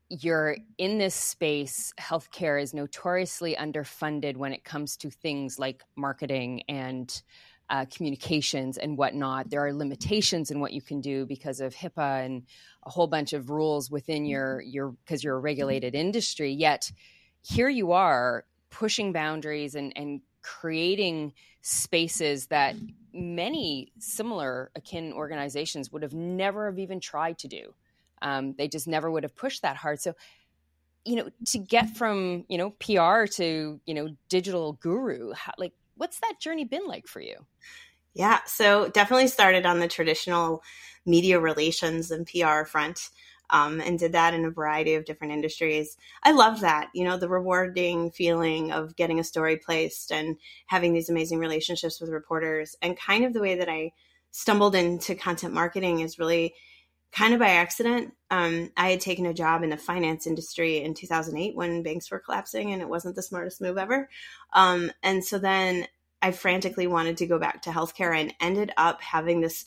you're 0.10 0.58
in 0.80 0.98
this 0.98 1.14
space. 1.14 1.94
Healthcare 2.00 2.60
is 2.60 2.74
notoriously 2.74 3.56
underfunded 3.56 4.36
when 4.36 4.52
it 4.52 4.64
comes 4.64 4.98
to 4.98 5.12
things 5.12 5.60
like 5.60 5.84
marketing 5.96 6.64
and 6.68 7.22
uh, 7.70 7.86
communications 7.86 8.78
and 8.78 8.98
whatnot. 8.98 9.50
There 9.50 9.66
are 9.66 9.74
limitations 9.74 10.52
in 10.52 10.60
what 10.60 10.74
you 10.74 10.82
can 10.82 11.02
do 11.02 11.26
because 11.26 11.62
of 11.62 11.76
HIPAA 11.76 12.26
and 12.26 12.44
a 12.84 12.90
whole 12.90 13.08
bunch 13.08 13.34
of 13.34 13.50
rules 13.50 13.90
within 13.90 14.26
your 14.26 14.62
your 14.62 14.92
because 14.92 15.24
you're 15.24 15.36
a 15.36 15.40
regulated 15.40 15.96
industry. 15.96 16.52
Yet 16.52 16.92
here 17.42 17.70
you 17.70 17.92
are 17.92 18.46
pushing 18.70 19.14
boundaries 19.14 19.76
and 19.76 19.94
and 19.96 20.22
creating 20.42 21.34
spaces 21.62 22.48
that 22.48 22.76
many 23.12 23.92
similar 23.98 24.70
akin 24.76 25.12
organizations 25.14 25.92
would 25.92 26.04
have 26.04 26.14
never 26.14 26.68
have 26.68 26.78
even 26.78 27.00
tried 27.00 27.40
to 27.40 27.48
do. 27.48 27.74
Um, 28.22 28.54
they 28.54 28.68
just 28.68 28.88
never 28.88 29.10
would 29.10 29.24
have 29.24 29.36
pushed 29.36 29.64
that 29.64 29.76
hard. 29.76 30.00
So, 30.00 30.14
you 31.04 31.16
know, 31.16 31.30
to 31.48 31.58
get 31.58 31.98
from 31.98 32.46
you 32.48 32.60
know 32.60 32.70
PR 32.72 33.26
to 33.38 33.80
you 33.86 33.94
know 33.94 34.10
digital 34.30 34.74
guru, 34.74 35.34
how, 35.34 35.54
like 35.58 35.74
what's 35.96 36.20
that 36.20 36.40
journey 36.40 36.66
been 36.66 36.88
like 36.88 37.08
for 37.08 37.22
you? 37.22 37.46
Yeah, 38.14 38.40
so 38.46 38.90
definitely 38.90 39.28
started 39.28 39.66
on 39.66 39.80
the 39.80 39.88
traditional 39.88 40.64
media 41.06 41.40
relations 41.40 42.12
and 42.12 42.26
PR 42.26 42.64
front 42.64 43.10
um, 43.50 43.80
and 43.80 44.00
did 44.00 44.14
that 44.14 44.34
in 44.34 44.46
a 44.46 44.50
variety 44.50 44.96
of 44.96 45.06
different 45.06 45.34
industries. 45.34 45.98
I 46.24 46.32
love 46.32 46.62
that, 46.62 46.90
you 46.94 47.04
know, 47.04 47.18
the 47.18 47.30
rewarding 47.30 48.12
feeling 48.12 48.72
of 48.72 48.96
getting 48.96 49.20
a 49.20 49.24
story 49.24 49.58
placed 49.58 50.12
and 50.12 50.38
having 50.68 50.94
these 50.94 51.10
amazing 51.10 51.40
relationships 51.40 52.00
with 52.02 52.10
reporters. 52.10 52.76
And 52.82 52.98
kind 52.98 53.26
of 53.26 53.34
the 53.34 53.42
way 53.42 53.56
that 53.56 53.70
I 53.70 53.92
stumbled 54.32 54.76
into 54.76 55.16
content 55.16 55.54
marketing 55.54 56.00
is 56.00 56.20
really 56.20 56.56
kind 57.16 57.34
of 57.34 57.40
by 57.40 57.52
accident. 57.52 58.14
Um, 58.30 58.72
I 58.76 58.92
had 58.92 59.00
taken 59.00 59.26
a 59.26 59.34
job 59.34 59.64
in 59.64 59.70
the 59.70 59.78
finance 59.78 60.28
industry 60.28 60.84
in 60.84 60.94
2008 60.94 61.56
when 61.56 61.82
banks 61.82 62.12
were 62.12 62.20
collapsing 62.20 62.74
and 62.74 62.82
it 62.82 62.90
wasn't 62.90 63.16
the 63.16 63.24
smartest 63.24 63.62
move 63.62 63.78
ever. 63.78 64.10
Um, 64.54 64.92
and 65.02 65.24
so 65.24 65.40
then 65.40 65.88
I 66.22 66.32
frantically 66.32 66.88
wanted 66.88 67.18
to 67.18 67.28
go 67.28 67.40
back 67.40 67.62
to 67.64 67.70
healthcare 67.70 68.14
and 68.14 68.34
ended 68.42 68.74
up 68.76 69.02
having 69.02 69.40
this 69.40 69.66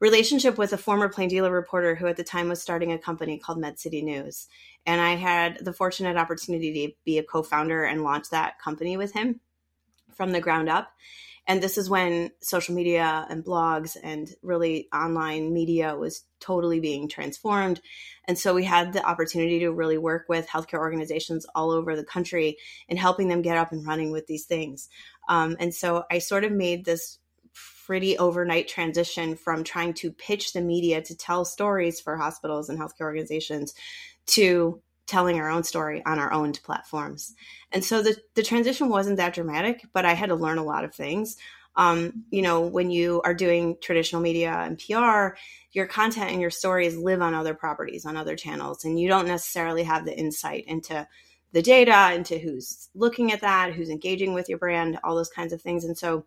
relationship 0.00 0.58
with 0.58 0.72
a 0.74 0.78
former 0.78 1.08
plain 1.08 1.28
dealer 1.28 1.50
reporter 1.50 1.94
who 1.94 2.08
at 2.08 2.16
the 2.16 2.24
time 2.24 2.48
was 2.48 2.60
starting 2.60 2.92
a 2.92 2.98
company 2.98 3.38
called 3.38 3.58
Med 3.58 3.78
City 3.78 4.02
News. 4.02 4.48
And 4.84 5.00
I 5.00 5.14
had 5.14 5.64
the 5.64 5.72
fortunate 5.72 6.16
opportunity 6.16 6.88
to 6.88 6.92
be 7.06 7.18
a 7.18 7.22
co 7.22 7.42
founder 7.42 7.84
and 7.84 8.02
launch 8.02 8.28
that 8.30 8.58
company 8.58 8.98
with 8.98 9.12
him 9.12 9.40
from 10.14 10.32
the 10.32 10.40
ground 10.40 10.68
up. 10.68 10.90
And 11.46 11.60
this 11.60 11.76
is 11.76 11.90
when 11.90 12.30
social 12.40 12.74
media 12.74 13.26
and 13.28 13.44
blogs 13.44 13.96
and 14.00 14.30
really 14.42 14.88
online 14.94 15.52
media 15.52 15.96
was 15.96 16.24
totally 16.38 16.78
being 16.78 17.08
transformed. 17.08 17.80
And 18.28 18.38
so 18.38 18.54
we 18.54 18.64
had 18.64 18.92
the 18.92 19.04
opportunity 19.04 19.58
to 19.60 19.72
really 19.72 19.98
work 19.98 20.26
with 20.28 20.46
healthcare 20.46 20.78
organizations 20.78 21.44
all 21.54 21.72
over 21.72 21.96
the 21.96 22.04
country 22.04 22.58
and 22.88 22.98
helping 22.98 23.26
them 23.26 23.42
get 23.42 23.56
up 23.56 23.72
and 23.72 23.84
running 23.84 24.12
with 24.12 24.28
these 24.28 24.44
things. 24.44 24.88
Um, 25.28 25.56
and 25.58 25.74
so 25.74 26.04
I 26.10 26.18
sort 26.18 26.44
of 26.44 26.52
made 26.52 26.84
this 26.84 27.18
pretty 27.86 28.16
overnight 28.16 28.68
transition 28.68 29.34
from 29.34 29.64
trying 29.64 29.94
to 29.94 30.12
pitch 30.12 30.52
the 30.52 30.60
media 30.60 31.02
to 31.02 31.16
tell 31.16 31.44
stories 31.44 32.00
for 32.00 32.16
hospitals 32.16 32.68
and 32.68 32.78
healthcare 32.78 33.02
organizations 33.02 33.74
to 34.26 34.80
telling 35.12 35.38
our 35.38 35.50
own 35.50 35.62
story 35.62 36.02
on 36.06 36.18
our 36.18 36.32
own 36.32 36.52
platforms. 36.54 37.34
And 37.70 37.84
so 37.84 38.02
the, 38.02 38.16
the 38.34 38.42
transition 38.42 38.88
wasn't 38.88 39.18
that 39.18 39.34
dramatic, 39.34 39.84
but 39.92 40.06
I 40.06 40.14
had 40.14 40.30
to 40.30 40.34
learn 40.34 40.56
a 40.56 40.64
lot 40.64 40.84
of 40.84 40.94
things. 40.94 41.36
Um, 41.76 42.24
you 42.30 42.40
know, 42.40 42.62
when 42.62 42.90
you 42.90 43.20
are 43.22 43.34
doing 43.34 43.76
traditional 43.82 44.22
media 44.22 44.52
and 44.52 44.78
PR, 44.78 45.36
your 45.72 45.86
content 45.86 46.30
and 46.30 46.40
your 46.40 46.50
stories 46.50 46.96
live 46.96 47.20
on 47.20 47.34
other 47.34 47.52
properties, 47.52 48.06
on 48.06 48.16
other 48.16 48.36
channels, 48.36 48.86
and 48.86 48.98
you 48.98 49.06
don't 49.06 49.28
necessarily 49.28 49.82
have 49.82 50.06
the 50.06 50.18
insight 50.18 50.64
into 50.66 51.06
the 51.52 51.62
data, 51.62 52.14
into 52.14 52.38
who's 52.38 52.88
looking 52.94 53.32
at 53.32 53.42
that, 53.42 53.74
who's 53.74 53.90
engaging 53.90 54.32
with 54.32 54.48
your 54.48 54.58
brand, 54.58 54.98
all 55.04 55.14
those 55.14 55.28
kinds 55.28 55.52
of 55.52 55.60
things. 55.60 55.84
And 55.84 55.96
so 55.96 56.24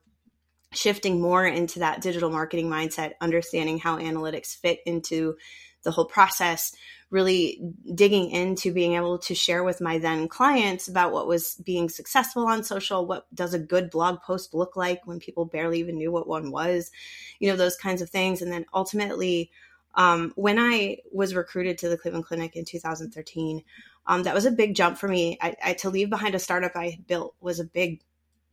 shifting 0.73 1.19
more 1.19 1.45
into 1.45 1.79
that 1.79 2.01
digital 2.01 2.29
marketing 2.29 2.69
mindset, 2.69 3.13
understanding 3.19 3.79
how 3.79 3.97
analytics 3.97 4.55
fit 4.55 4.79
into 4.85 5.35
the 5.83 5.91
whole 5.91 6.05
process, 6.05 6.75
really 7.11 7.61
digging 7.93 8.31
into 8.31 8.73
being 8.73 8.93
able 8.93 9.17
to 9.19 9.35
share 9.35 9.63
with 9.63 9.79
my 9.79 9.97
then 9.99 10.27
clients 10.27 10.87
about 10.87 11.11
what 11.11 11.27
was 11.27 11.55
being 11.63 11.87
successful 11.87 12.47
on 12.47 12.63
social, 12.63 13.05
what 13.05 13.27
does 13.33 13.53
a 13.53 13.59
good 13.59 13.89
blog 13.89 14.21
post 14.21 14.53
look 14.53 14.75
like 14.75 15.05
when 15.05 15.19
people 15.19 15.45
barely 15.45 15.79
even 15.79 15.97
knew 15.97 16.11
what 16.11 16.27
one 16.27 16.51
was, 16.51 16.91
you 17.39 17.49
know, 17.49 17.55
those 17.55 17.77
kinds 17.77 18.01
of 18.01 18.09
things. 18.09 18.41
And 18.41 18.51
then 18.51 18.65
ultimately, 18.73 19.51
um, 19.93 20.33
when 20.35 20.59
I 20.59 20.97
was 21.11 21.35
recruited 21.35 21.77
to 21.79 21.89
the 21.89 21.97
Cleveland 21.97 22.25
Clinic 22.25 22.55
in 22.55 22.65
2013, 22.65 23.63
um, 24.07 24.23
that 24.23 24.35
was 24.35 24.45
a 24.45 24.51
big 24.51 24.75
jump 24.75 24.97
for 24.97 25.07
me. 25.07 25.37
I, 25.41 25.55
I, 25.63 25.73
to 25.73 25.89
leave 25.89 26.09
behind 26.09 26.35
a 26.35 26.39
startup 26.39 26.75
I 26.75 26.99
built 27.07 27.35
was 27.39 27.59
a 27.59 27.65
big 27.65 28.01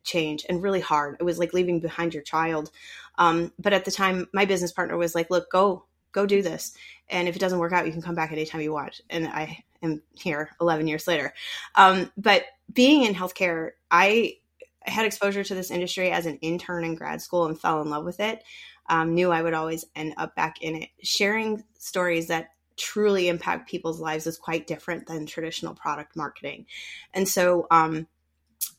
change 0.04 0.44
and 0.48 0.62
really 0.62 0.80
hard. 0.80 1.16
It 1.20 1.24
was 1.24 1.38
like 1.38 1.52
leaving 1.52 1.80
behind 1.80 2.14
your 2.14 2.22
child. 2.22 2.70
Um, 3.18 3.52
but 3.58 3.72
at 3.72 3.84
the 3.84 3.90
time, 3.90 4.28
my 4.32 4.44
business 4.44 4.72
partner 4.72 4.96
was 4.96 5.14
like, 5.14 5.30
"Look, 5.30 5.50
go, 5.50 5.86
go 6.12 6.26
do 6.26 6.42
this, 6.42 6.76
and 7.08 7.28
if 7.28 7.36
it 7.36 7.40
doesn't 7.40 7.58
work 7.58 7.72
out, 7.72 7.86
you 7.86 7.92
can 7.92 8.02
come 8.02 8.14
back 8.14 8.32
anytime 8.32 8.60
you 8.60 8.72
want." 8.72 9.00
And 9.10 9.26
I 9.26 9.64
am 9.82 10.02
here 10.12 10.50
11 10.60 10.86
years 10.86 11.06
later. 11.06 11.34
Um, 11.74 12.10
but 12.16 12.44
being 12.72 13.04
in 13.04 13.14
healthcare, 13.14 13.72
I 13.90 14.36
had 14.84 15.06
exposure 15.06 15.44
to 15.44 15.54
this 15.54 15.70
industry 15.70 16.10
as 16.10 16.26
an 16.26 16.38
intern 16.38 16.84
in 16.84 16.94
grad 16.94 17.20
school 17.20 17.46
and 17.46 17.58
fell 17.58 17.82
in 17.82 17.90
love 17.90 18.04
with 18.04 18.20
it. 18.20 18.42
Um, 18.88 19.14
knew 19.14 19.30
I 19.30 19.42
would 19.42 19.54
always 19.54 19.84
end 19.94 20.14
up 20.16 20.34
back 20.34 20.60
in 20.62 20.76
it. 20.76 20.88
Sharing 21.02 21.64
stories 21.78 22.28
that 22.28 22.48
truly 22.76 23.28
impact 23.28 23.70
people's 23.70 24.00
lives 24.00 24.26
is 24.26 24.38
quite 24.38 24.66
different 24.66 25.06
than 25.06 25.26
traditional 25.26 25.74
product 25.74 26.16
marketing. 26.16 26.66
And 27.14 27.28
so, 27.28 27.66
um, 27.70 28.06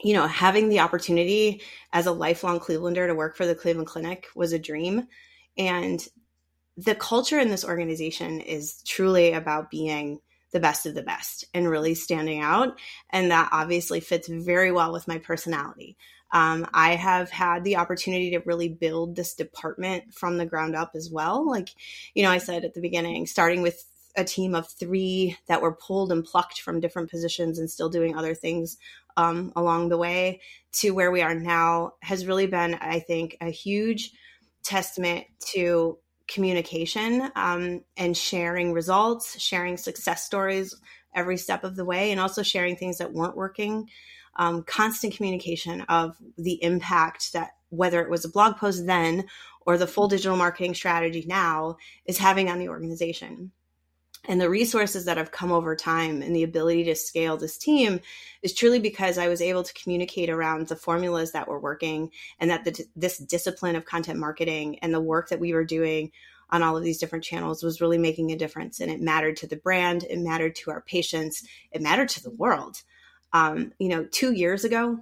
you 0.01 0.13
know, 0.13 0.27
having 0.27 0.69
the 0.69 0.79
opportunity 0.79 1.61
as 1.93 2.05
a 2.05 2.11
lifelong 2.11 2.59
Clevelander 2.59 3.07
to 3.07 3.15
work 3.15 3.37
for 3.37 3.45
the 3.45 3.55
Cleveland 3.55 3.87
Clinic 3.87 4.27
was 4.35 4.51
a 4.51 4.59
dream. 4.59 5.07
And 5.57 6.05
the 6.77 6.95
culture 6.95 7.39
in 7.39 7.49
this 7.49 7.65
organization 7.65 8.39
is 8.39 8.81
truly 8.83 9.33
about 9.33 9.69
being 9.69 10.19
the 10.51 10.59
best 10.59 10.85
of 10.85 10.93
the 10.95 11.03
best 11.03 11.45
and 11.53 11.69
really 11.69 11.95
standing 11.95 12.41
out. 12.41 12.77
And 13.09 13.31
that 13.31 13.49
obviously 13.51 13.99
fits 13.99 14.27
very 14.27 14.71
well 14.71 14.93
with 14.93 15.07
my 15.07 15.17
personality. 15.17 15.97
Um, 16.31 16.67
I 16.73 16.95
have 16.95 17.29
had 17.29 17.63
the 17.63 17.77
opportunity 17.77 18.31
to 18.31 18.39
really 18.39 18.69
build 18.69 19.15
this 19.15 19.35
department 19.35 20.13
from 20.13 20.37
the 20.37 20.45
ground 20.45 20.75
up 20.75 20.91
as 20.95 21.09
well. 21.11 21.47
Like, 21.47 21.69
you 22.15 22.23
know, 22.23 22.31
I 22.31 22.39
said 22.39 22.65
at 22.65 22.73
the 22.73 22.81
beginning, 22.81 23.27
starting 23.27 23.61
with 23.61 23.83
a 24.15 24.23
team 24.23 24.55
of 24.55 24.67
three 24.67 25.37
that 25.47 25.61
were 25.61 25.75
pulled 25.75 26.11
and 26.11 26.23
plucked 26.23 26.61
from 26.61 26.79
different 26.79 27.09
positions 27.09 27.59
and 27.59 27.69
still 27.69 27.89
doing 27.89 28.15
other 28.15 28.35
things 28.35 28.77
um, 29.17 29.51
along 29.55 29.89
the 29.89 29.97
way 29.97 30.41
to 30.73 30.91
where 30.91 31.11
we 31.11 31.21
are 31.21 31.35
now 31.35 31.93
has 32.01 32.25
really 32.25 32.47
been, 32.47 32.75
I 32.75 32.99
think, 32.99 33.37
a 33.41 33.49
huge 33.49 34.11
testament 34.63 35.25
to 35.51 35.97
communication 36.27 37.31
um, 37.35 37.81
and 37.97 38.15
sharing 38.15 38.73
results, 38.73 39.39
sharing 39.39 39.77
success 39.77 40.23
stories 40.25 40.75
every 41.15 41.37
step 41.37 41.63
of 41.63 41.75
the 41.75 41.85
way, 41.85 42.11
and 42.11 42.19
also 42.19 42.43
sharing 42.43 42.75
things 42.75 42.97
that 42.97 43.13
weren't 43.13 43.37
working. 43.37 43.87
Um, 44.35 44.63
constant 44.63 45.15
communication 45.15 45.81
of 45.81 46.17
the 46.37 46.61
impact 46.63 47.33
that 47.33 47.51
whether 47.69 48.01
it 48.01 48.09
was 48.09 48.25
a 48.25 48.29
blog 48.29 48.57
post 48.57 48.85
then 48.87 49.25
or 49.65 49.77
the 49.77 49.87
full 49.87 50.07
digital 50.07 50.37
marketing 50.37 50.73
strategy 50.73 51.23
now 51.27 51.77
is 52.05 52.17
having 52.17 52.49
on 52.49 52.59
the 52.59 52.69
organization 52.69 53.51
and 54.25 54.39
the 54.39 54.49
resources 54.49 55.05
that 55.05 55.17
have 55.17 55.31
come 55.31 55.51
over 55.51 55.75
time 55.75 56.21
and 56.21 56.35
the 56.35 56.43
ability 56.43 56.85
to 56.85 56.95
scale 56.95 57.35
this 57.35 57.57
team 57.57 57.99
is 58.41 58.53
truly 58.53 58.79
because 58.79 59.17
I 59.17 59.27
was 59.27 59.41
able 59.41 59.63
to 59.63 59.73
communicate 59.73 60.29
around 60.29 60.67
the 60.67 60.75
formulas 60.75 61.33
that 61.33 61.47
were 61.47 61.59
working 61.59 62.11
and 62.39 62.49
that 62.49 62.63
the, 62.63 62.85
this 62.95 63.17
discipline 63.17 63.75
of 63.75 63.85
content 63.85 64.19
marketing 64.19 64.79
and 64.79 64.93
the 64.93 65.01
work 65.01 65.29
that 65.29 65.39
we 65.39 65.53
were 65.53 65.65
doing 65.65 66.11
on 66.49 66.63
all 66.63 66.77
of 66.77 66.83
these 66.83 66.99
different 66.99 67.25
channels 67.25 67.63
was 67.63 67.81
really 67.81 67.97
making 67.97 68.31
a 68.31 68.37
difference. 68.37 68.79
And 68.79 68.89
it 68.89 69.01
mattered 69.01 69.37
to 69.37 69.47
the 69.47 69.57
brand 69.57 70.03
it 70.03 70.19
mattered 70.19 70.55
to 70.57 70.71
our 70.71 70.81
patients 70.81 71.45
it 71.71 71.81
mattered 71.81 72.09
to 72.09 72.23
the 72.23 72.31
world. 72.31 72.81
Um, 73.33 73.73
you 73.79 73.89
know 73.89 74.05
two 74.05 74.31
years 74.31 74.63
ago 74.63 74.99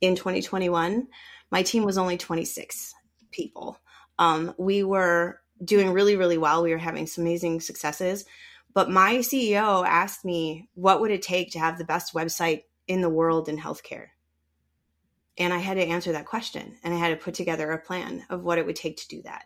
in 0.00 0.16
2021 0.16 1.06
my 1.50 1.62
team 1.62 1.84
was 1.84 1.98
only 1.98 2.16
26 2.16 2.94
people. 3.30 3.78
Um, 4.18 4.54
we 4.58 4.82
were 4.82 5.40
doing 5.64 5.92
really 5.92 6.16
really 6.16 6.38
well. 6.38 6.62
We 6.62 6.72
were 6.72 6.78
having 6.78 7.06
some 7.06 7.22
amazing 7.22 7.60
successes 7.60 8.24
but 8.74 8.90
my 8.90 9.16
CEO 9.18 9.86
asked 9.86 10.24
me, 10.24 10.68
what 10.74 11.00
would 11.00 11.10
it 11.10 11.22
take 11.22 11.52
to 11.52 11.58
have 11.58 11.78
the 11.78 11.84
best 11.84 12.12
website 12.12 12.64
in 12.86 13.00
the 13.00 13.08
world 13.08 13.48
in 13.48 13.56
healthcare? 13.56 14.08
And 15.38 15.52
I 15.52 15.58
had 15.58 15.74
to 15.74 15.86
answer 15.86 16.12
that 16.12 16.26
question 16.26 16.76
and 16.82 16.92
I 16.92 16.98
had 16.98 17.10
to 17.10 17.24
put 17.24 17.34
together 17.34 17.70
a 17.70 17.78
plan 17.78 18.24
of 18.30 18.42
what 18.42 18.58
it 18.58 18.66
would 18.66 18.76
take 18.76 18.96
to 18.98 19.08
do 19.08 19.22
that. 19.22 19.44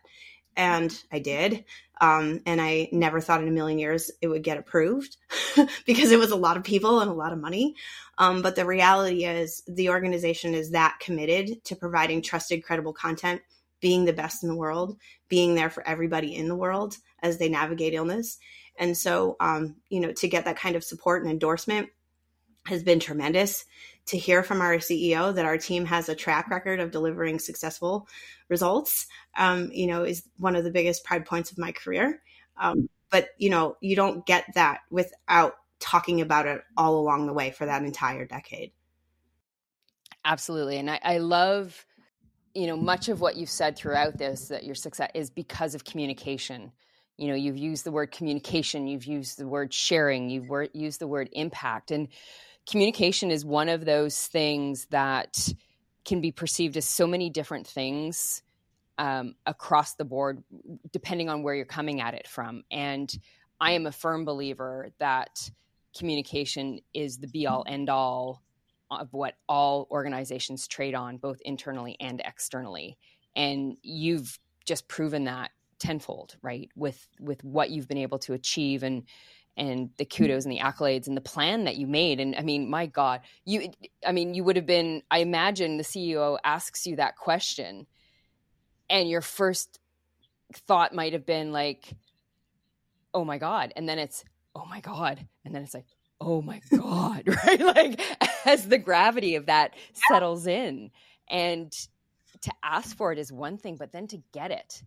And 0.57 0.99
I 1.13 1.21
did. 1.21 1.65
Um, 2.01 2.41
and 2.47 2.61
I 2.61 2.89
never 2.91 3.21
thought 3.21 3.43
in 3.43 3.49
a 3.49 3.53
million 3.53 3.79
years 3.79 4.11
it 4.21 4.29
would 4.29 4.43
get 4.43 4.59
approved 4.59 5.17
because 5.87 6.11
it 6.11 6.19
was 6.19 6.31
a 6.31 6.37
lot 6.37 6.57
of 6.57 6.65
people 6.65 7.01
and 7.01 7.11
a 7.11 7.15
lot 7.15 7.33
of 7.33 7.39
money. 7.39 7.75
Um, 8.19 8.43
but 8.43 8.57
the 8.57 8.67
reality 8.67 9.25
is, 9.25 9.63
the 9.69 9.91
organization 9.91 10.55
is 10.55 10.71
that 10.71 10.99
committed 11.01 11.65
to 11.65 11.77
providing 11.77 12.23
trusted, 12.23 12.65
credible 12.65 12.93
content, 12.93 13.41
being 13.81 14.05
the 14.05 14.13
best 14.13 14.43
in 14.43 14.49
the 14.49 14.57
world, 14.57 14.97
being 15.29 15.55
there 15.55 15.71
for 15.71 15.87
everybody 15.87 16.35
in 16.35 16.49
the 16.49 16.57
world 16.57 16.97
as 17.23 17.39
they 17.39 17.49
navigate 17.49 17.95
illness. 17.95 18.39
And 18.79 18.97
so, 18.97 19.37
um, 19.41 19.77
you 19.91 20.01
know, 20.01 20.13
to 20.13 20.29
get 20.29 20.45
that 20.45 20.59
kind 20.59 20.77
of 20.77 20.85
support 20.85 21.23
and 21.23 21.31
endorsement 21.31 21.91
has 22.67 22.83
been 22.83 23.01
tremendous. 23.01 23.65
To 24.07 24.17
hear 24.17 24.43
from 24.43 24.63
our 24.63 24.77
CEO 24.77 25.35
that 25.35 25.45
our 25.45 25.59
team 25.59 25.85
has 25.85 26.09
a 26.09 26.15
track 26.15 26.49
record 26.49 26.81
of 26.81 26.91
delivering 26.91 27.41
successful 27.41 28.09
results, 28.49 29.07
um, 29.37 29.71
you 29.71 29.87
know, 29.87 30.03
is 30.03 30.23
one 30.39 30.57
of 30.57 30.65
the 30.65 30.71
biggest 30.71 31.05
pride 31.05 31.27
points 31.27 31.53
of 31.53 31.59
my 31.59 31.73
career. 31.73 32.23
Um, 32.57 32.89
but, 33.11 33.29
you 33.37 33.51
know, 33.51 33.77
you 33.83 33.97
don't 33.97 34.25
get 34.25 34.47
that 34.55 34.81
without 34.91 35.57
talking 35.79 36.23
about 36.23 36.47
it 36.47 36.63
all 36.75 36.99
along 36.99 37.27
the 37.27 37.35
way 37.35 37.51
for 37.51 37.67
that 37.67 37.83
entire 37.83 38.25
decade. 38.25 38.73
Absolutely. 40.25 40.79
And 40.79 40.91
I, 40.91 41.01
I 41.03 41.19
love, 41.19 41.85
you 42.55 42.67
know, 42.67 42.77
much 42.77 43.11
of 43.11 43.21
what 43.21 43.37
you've 43.37 43.51
said 43.51 43.77
throughout 43.77 44.17
this 44.17 44.49
that 44.49 44.65
your 44.65 44.75
success 44.75 45.11
is 45.15 45.29
because 45.29 45.75
of 45.75 45.85
communication 45.85 46.73
you 47.19 47.29
know 47.29 47.35
you've 47.35 47.59
used 47.59 47.85
the 47.85 47.93
word 47.93 48.11
communication 48.11 48.87
you've 48.87 49.05
used 49.05 49.39
the 49.39 49.47
word 49.47 49.75
sharing 49.75 50.31
you've 50.31 50.49
wor- 50.49 50.69
used 50.73 51.01
the 51.01 51.07
word 51.07 51.29
impact 51.33 51.91
and 51.91 52.09
communication 52.69 53.31
is 53.31 53.45
one 53.45 53.69
of 53.69 53.85
those 53.85 54.27
things 54.29 54.87
that 54.91 55.53
can 56.05 56.21
be 56.21 56.33
perceived 56.33 56.77
as 56.77 56.87
so 56.87 57.07
many 57.07 57.29
different 57.29 57.67
things 57.67 58.43
um, 58.99 59.35
across 59.47 59.95
the 59.95 60.05
board 60.05 60.43
depending 60.93 61.29
on 61.29 61.43
where 61.43 61.55
you're 61.55 61.67
coming 61.67 62.01
at 62.01 62.15
it 62.15 62.27
from 62.27 62.63
and 62.71 63.19
i 63.61 63.73
am 63.73 63.87
a 63.87 63.93
firm 63.93 64.25
believer 64.25 64.91
that 64.99 65.51
communication 65.97 66.81
is 66.95 67.19
the 67.19 67.29
be 67.29 67.47
all 67.47 67.65
end 67.67 67.91
all 67.91 68.43
of 68.91 69.13
what 69.13 69.35
all 69.49 69.87
organizations 69.91 70.67
trade 70.67 70.95
on 70.95 71.19
both 71.19 71.41
internally 71.45 71.97
and 72.01 72.23
externally 72.25 72.97
and 73.37 73.77
you've 73.83 74.39
just 74.65 74.89
proven 74.89 75.25
that 75.25 75.51
tenfold 75.79 76.37
right 76.43 76.71
with 76.75 77.09
with 77.21 77.43
what 77.45 77.71
you've 77.71 77.89
been 77.89 77.99
able 77.99 78.19
to 78.19 78.33
achieve 78.33 78.83
and 78.83 79.05
and 79.57 79.91
the 79.97 80.05
hmm. 80.05 80.17
kudos 80.17 80.45
and 80.45 80.53
the 80.53 80.61
accolades 80.61 81.09
and 81.09 81.17
the 81.17 81.23
plan 81.23 81.65
that 81.65 81.77
you 81.77 81.87
made. 81.87 82.21
And 82.21 82.37
i 82.37 82.43
mean 82.43 82.71
my 82.71 82.87
god 82.87 83.21
you 83.45 83.71
i 84.07 84.13
mean 84.13 84.35
you 84.35 84.45
would 84.45 84.57
have 84.57 84.67
been 84.67 85.03
i 85.11 85.19
imagine 85.19 85.77
the 85.77 85.85
ceo 85.85 86.39
asks 86.45 86.87
you 86.87 86.97
that 86.97 87.17
question 87.17 87.87
and 88.91 89.09
your 89.09 89.21
first 89.21 89.79
thought 90.55 90.95
might 90.95 91.13
have 91.13 91.27
been 91.27 91.53
like 91.53 91.85
oh 93.15 93.25
my 93.25 93.39
god. 93.39 93.73
And 93.77 93.89
then 93.89 93.99
it's 93.99 94.25
oh 94.55 94.65
my 94.67 94.81
god. 94.81 95.27
And 95.45 95.55
then 95.55 95.63
it's 95.63 95.75
like 95.75 95.87
oh 96.21 96.43
my 96.43 96.61
god 96.77 97.23
right? 97.45 97.61
Like 97.61 98.01
as 98.47 98.69
the 98.69 98.79
gravity 98.79 99.37
of 99.37 99.47
that 99.47 99.75
settles 100.09 100.47
in. 100.47 100.91
And 101.29 101.73
to 102.43 102.53
ask 102.63 102.97
for 102.97 103.13
it 103.13 103.19
is 103.19 103.33
one 103.33 103.59
thing 103.59 103.75
but 103.77 103.91
then 103.91 104.07
to 104.07 104.23
get 104.33 104.53
it 104.53 104.83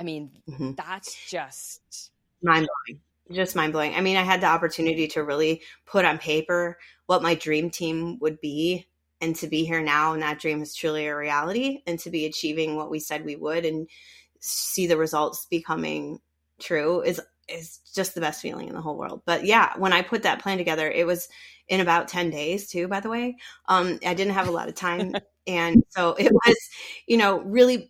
I 0.00 0.02
mean, 0.02 0.30
mm-hmm. 0.48 0.72
that's 0.72 1.28
just 1.28 2.10
mind 2.42 2.66
blowing. 2.66 3.00
Just 3.30 3.54
mind 3.54 3.72
blowing. 3.72 3.94
I 3.94 4.00
mean, 4.00 4.16
I 4.16 4.22
had 4.22 4.40
the 4.40 4.46
opportunity 4.46 5.06
to 5.08 5.22
really 5.22 5.62
put 5.86 6.04
on 6.04 6.18
paper 6.18 6.78
what 7.06 7.22
my 7.22 7.34
dream 7.34 7.70
team 7.70 8.18
would 8.20 8.40
be 8.40 8.88
and 9.20 9.36
to 9.36 9.46
be 9.46 9.64
here 9.64 9.82
now 9.82 10.14
and 10.14 10.22
that 10.22 10.40
dream 10.40 10.62
is 10.62 10.74
truly 10.74 11.06
a 11.06 11.14
reality 11.14 11.82
and 11.86 11.98
to 12.00 12.10
be 12.10 12.24
achieving 12.24 12.74
what 12.74 12.90
we 12.90 12.98
said 12.98 13.24
we 13.24 13.36
would 13.36 13.66
and 13.66 13.86
see 14.40 14.86
the 14.86 14.96
results 14.96 15.46
becoming 15.50 16.18
true 16.58 17.02
is 17.02 17.20
is 17.48 17.80
just 17.94 18.14
the 18.14 18.20
best 18.20 18.40
feeling 18.40 18.68
in 18.68 18.74
the 18.74 18.80
whole 18.80 18.96
world. 18.96 19.22
But 19.24 19.44
yeah, 19.44 19.72
when 19.76 19.92
I 19.92 20.02
put 20.02 20.22
that 20.22 20.40
plan 20.40 20.56
together, 20.58 20.90
it 20.90 21.06
was 21.06 21.28
in 21.68 21.80
about 21.80 22.08
10 22.08 22.30
days 22.30 22.68
too, 22.68 22.88
by 22.88 23.00
the 23.00 23.10
way. 23.10 23.36
Um, 23.68 23.98
I 24.06 24.14
didn't 24.14 24.34
have 24.34 24.48
a 24.48 24.52
lot 24.52 24.68
of 24.68 24.74
time. 24.74 25.14
and 25.46 25.82
so 25.88 26.14
it 26.14 26.32
was, 26.32 26.56
you 27.06 27.16
know, 27.16 27.40
really 27.40 27.89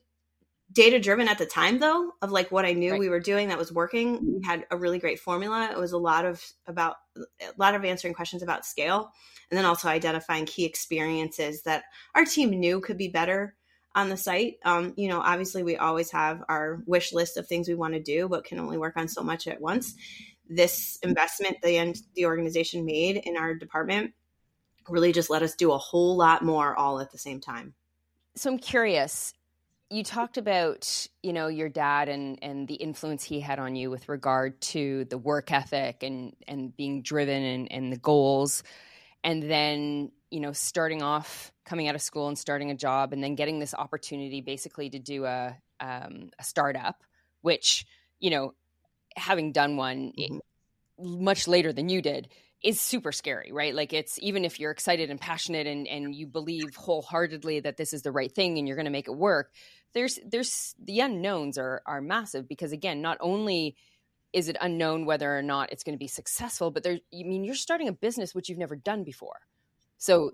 data 0.72 1.00
driven 1.00 1.26
at 1.28 1.38
the 1.38 1.46
time 1.46 1.78
though 1.80 2.12
of 2.22 2.30
like 2.30 2.50
what 2.52 2.64
i 2.64 2.72
knew 2.72 2.92
Right. 2.92 3.00
we 3.00 3.08
were 3.08 3.20
doing 3.20 3.48
that 3.48 3.58
was 3.58 3.72
working 3.72 4.36
we 4.38 4.46
had 4.46 4.66
a 4.70 4.76
really 4.76 4.98
great 4.98 5.18
formula 5.18 5.68
it 5.72 5.78
was 5.78 5.92
a 5.92 5.98
lot 5.98 6.24
of 6.24 6.44
about 6.66 6.96
a 7.16 7.24
lot 7.56 7.74
of 7.74 7.84
answering 7.84 8.14
questions 8.14 8.42
about 8.42 8.64
scale 8.64 9.10
and 9.50 9.58
then 9.58 9.64
also 9.64 9.88
identifying 9.88 10.46
key 10.46 10.64
experiences 10.64 11.62
that 11.62 11.84
our 12.14 12.24
team 12.24 12.50
knew 12.50 12.80
could 12.80 12.96
be 12.98 13.08
better 13.08 13.56
on 13.96 14.08
the 14.08 14.16
site 14.16 14.54
um, 14.64 14.94
you 14.96 15.08
know 15.08 15.20
obviously 15.20 15.62
we 15.64 15.76
always 15.76 16.10
have 16.12 16.42
our 16.48 16.82
wish 16.86 17.12
list 17.12 17.36
of 17.36 17.46
things 17.48 17.66
we 17.68 17.74
want 17.74 17.94
to 17.94 18.00
do 18.00 18.28
but 18.28 18.44
can 18.44 18.60
only 18.60 18.78
work 18.78 18.96
on 18.96 19.08
so 19.08 19.22
much 19.22 19.48
at 19.48 19.60
once 19.60 19.94
this 20.48 20.98
investment 21.02 21.56
the 21.62 21.76
end 21.76 21.96
the 22.14 22.26
organization 22.26 22.84
made 22.84 23.16
in 23.16 23.36
our 23.36 23.54
department 23.54 24.12
really 24.88 25.12
just 25.12 25.30
let 25.30 25.42
us 25.42 25.54
do 25.56 25.72
a 25.72 25.78
whole 25.78 26.16
lot 26.16 26.44
more 26.44 26.76
all 26.76 27.00
at 27.00 27.10
the 27.10 27.18
same 27.18 27.40
time 27.40 27.74
So 28.36 28.50
I'm 28.52 28.58
curious. 28.58 29.34
You 29.92 30.04
talked 30.04 30.36
about, 30.38 31.08
you 31.20 31.32
know, 31.32 31.48
your 31.48 31.68
dad 31.68 32.08
and 32.08 32.38
and 32.42 32.68
the 32.68 32.74
influence 32.76 33.24
he 33.24 33.40
had 33.40 33.58
on 33.58 33.74
you 33.74 33.90
with 33.90 34.08
regard 34.08 34.60
to 34.62 35.04
the 35.06 35.18
work 35.18 35.50
ethic 35.50 36.04
and 36.04 36.36
and 36.46 36.76
being 36.76 37.02
driven 37.02 37.42
and, 37.42 37.72
and 37.72 37.92
the 37.92 37.96
goals. 37.96 38.62
And 39.24 39.42
then, 39.42 40.12
you 40.30 40.40
know, 40.40 40.52
starting 40.52 41.02
off 41.02 41.52
coming 41.64 41.88
out 41.88 41.96
of 41.96 42.02
school 42.02 42.28
and 42.28 42.38
starting 42.38 42.70
a 42.70 42.76
job 42.76 43.12
and 43.12 43.22
then 43.22 43.34
getting 43.34 43.58
this 43.58 43.74
opportunity 43.74 44.40
basically 44.40 44.90
to 44.90 45.00
do 45.00 45.24
a 45.24 45.56
um, 45.80 46.30
a 46.38 46.44
startup, 46.44 47.02
which, 47.42 47.84
you 48.20 48.30
know, 48.30 48.54
having 49.16 49.52
done 49.52 49.76
one 49.76 50.12
Mhm. 50.16 50.40
much 50.98 51.48
later 51.48 51.72
than 51.72 51.88
you 51.88 52.02
did 52.02 52.28
is 52.62 52.80
super 52.80 53.10
scary, 53.10 53.52
right? 53.52 53.74
Like 53.74 53.92
it's 53.94 54.18
even 54.20 54.44
if 54.44 54.60
you're 54.60 54.70
excited 54.70 55.10
and 55.10 55.18
passionate 55.20 55.66
and 55.66 55.88
and 55.88 56.14
you 56.14 56.26
believe 56.26 56.76
wholeheartedly 56.76 57.60
that 57.60 57.76
this 57.78 57.92
is 57.94 58.02
the 58.02 58.12
right 58.12 58.30
thing 58.30 58.58
and 58.58 58.68
you're 58.68 58.76
going 58.76 58.84
to 58.84 58.90
make 58.90 59.08
it 59.08 59.16
work, 59.16 59.52
there's 59.94 60.18
there's 60.26 60.74
the 60.78 61.00
unknowns 61.00 61.58
are 61.58 61.82
are 61.86 62.00
massive 62.00 62.48
because 62.48 62.72
again, 62.72 63.02
not 63.02 63.18
only 63.20 63.76
is 64.32 64.48
it 64.48 64.56
unknown 64.60 65.06
whether 65.06 65.36
or 65.36 65.42
not 65.42 65.72
it's 65.72 65.84
going 65.84 65.94
to 65.94 65.98
be 65.98 66.08
successful, 66.08 66.70
but 66.70 66.82
there 66.84 66.94
I 67.14 67.22
mean 67.24 67.44
you're 67.44 67.54
starting 67.56 67.88
a 67.88 67.92
business 67.92 68.34
which 68.34 68.48
you've 68.48 68.58
never 68.58 68.76
done 68.76 69.04
before. 69.04 69.40
So 69.98 70.32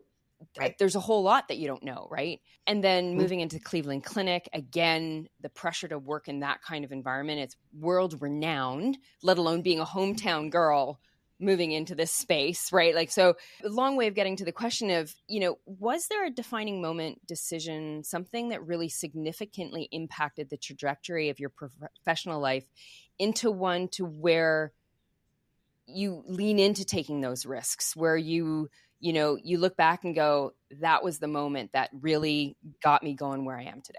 Right. 0.56 0.76
there's 0.78 0.96
a 0.96 1.00
whole 1.00 1.22
lot 1.22 1.48
that 1.48 1.58
you 1.58 1.66
don't 1.66 1.82
know, 1.82 2.08
right? 2.10 2.40
And 2.66 2.84
then 2.84 3.16
Mhm. 3.16 3.16
moving 3.16 3.40
into 3.40 3.58
Cleveland 3.60 4.04
Clinic, 4.04 4.48
again, 4.52 5.28
the 5.40 5.48
pressure 5.48 5.88
to 5.88 5.98
work 5.98 6.28
in 6.28 6.40
that 6.40 6.62
kind 6.62 6.84
of 6.84 6.92
environment, 6.92 7.40
it's 7.40 7.56
world 7.72 8.20
renowned, 8.20 8.98
let 9.22 9.38
alone 9.38 9.62
being 9.62 9.80
a 9.80 9.84
hometown 9.86 10.50
girl 10.50 11.00
moving 11.38 11.72
into 11.72 11.94
this 11.94 12.12
space, 12.12 12.72
right? 12.72 12.94
Like, 12.94 13.10
so 13.10 13.34
a 13.62 13.68
long 13.68 13.96
way 13.96 14.06
of 14.06 14.14
getting 14.14 14.36
to 14.36 14.44
the 14.44 14.52
question 14.52 14.90
of, 14.90 15.14
you 15.28 15.40
know, 15.40 15.58
was 15.66 16.06
there 16.08 16.26
a 16.26 16.30
defining 16.30 16.80
moment, 16.80 17.26
decision, 17.26 18.04
something 18.04 18.48
that 18.50 18.66
really 18.66 18.88
significantly 18.88 19.88
impacted 19.92 20.48
the 20.48 20.56
trajectory 20.56 21.28
of 21.28 21.38
your 21.38 21.50
professional 21.50 22.40
life 22.40 22.64
into 23.18 23.50
one 23.50 23.88
to 23.88 24.04
where 24.04 24.72
you 25.86 26.22
lean 26.26 26.58
into 26.58 26.84
taking 26.84 27.20
those 27.20 27.46
risks, 27.46 27.94
where 27.94 28.16
you, 28.16 28.68
you 28.98 29.12
know, 29.12 29.36
you 29.42 29.58
look 29.58 29.76
back 29.76 30.04
and 30.04 30.14
go, 30.14 30.52
that 30.80 31.04
was 31.04 31.18
the 31.18 31.28
moment 31.28 31.70
that 31.72 31.90
really 31.92 32.56
got 32.82 33.02
me 33.02 33.14
going 33.14 33.44
where 33.44 33.58
I 33.58 33.64
am 33.64 33.82
today? 33.82 33.98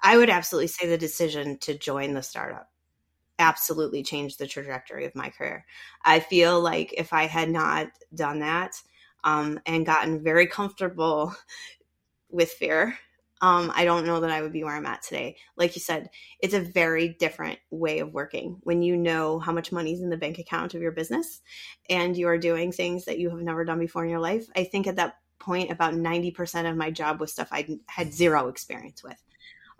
I 0.00 0.16
would 0.16 0.30
absolutely 0.30 0.68
say 0.68 0.88
the 0.88 0.98
decision 0.98 1.58
to 1.60 1.78
join 1.78 2.14
the 2.14 2.22
startup 2.22 2.71
absolutely 3.38 4.02
changed 4.02 4.38
the 4.38 4.46
trajectory 4.46 5.04
of 5.04 5.14
my 5.14 5.30
career. 5.30 5.64
I 6.04 6.20
feel 6.20 6.60
like 6.60 6.94
if 6.96 7.12
I 7.12 7.26
had 7.26 7.50
not 7.50 7.88
done 8.14 8.40
that 8.40 8.80
um, 9.24 9.60
and 9.66 9.86
gotten 9.86 10.22
very 10.22 10.46
comfortable 10.46 11.34
with 12.30 12.50
fear, 12.50 12.96
um, 13.42 13.72
I 13.74 13.84
don't 13.84 14.06
know 14.06 14.20
that 14.20 14.30
I 14.30 14.40
would 14.40 14.52
be 14.52 14.62
where 14.62 14.76
I'm 14.76 14.86
at 14.86 15.02
today. 15.02 15.36
Like 15.56 15.74
you 15.74 15.80
said, 15.80 16.10
it's 16.38 16.54
a 16.54 16.60
very 16.60 17.08
different 17.18 17.58
way 17.70 17.98
of 17.98 18.14
working 18.14 18.58
when 18.62 18.82
you 18.82 18.96
know 18.96 19.40
how 19.40 19.50
much 19.50 19.72
money 19.72 19.92
is 19.92 20.00
in 20.00 20.10
the 20.10 20.16
bank 20.16 20.38
account 20.38 20.74
of 20.74 20.80
your 20.80 20.92
business 20.92 21.40
and 21.90 22.16
you 22.16 22.28
are 22.28 22.38
doing 22.38 22.70
things 22.70 23.04
that 23.04 23.18
you 23.18 23.30
have 23.30 23.40
never 23.40 23.64
done 23.64 23.80
before 23.80 24.04
in 24.04 24.10
your 24.10 24.20
life. 24.20 24.46
I 24.54 24.62
think 24.62 24.86
at 24.86 24.94
that 24.96 25.16
point, 25.40 25.72
about 25.72 25.94
90% 25.94 26.70
of 26.70 26.76
my 26.76 26.92
job 26.92 27.18
was 27.18 27.32
stuff 27.32 27.48
I 27.50 27.80
had 27.86 28.14
zero 28.14 28.46
experience 28.46 29.02
with. 29.02 29.20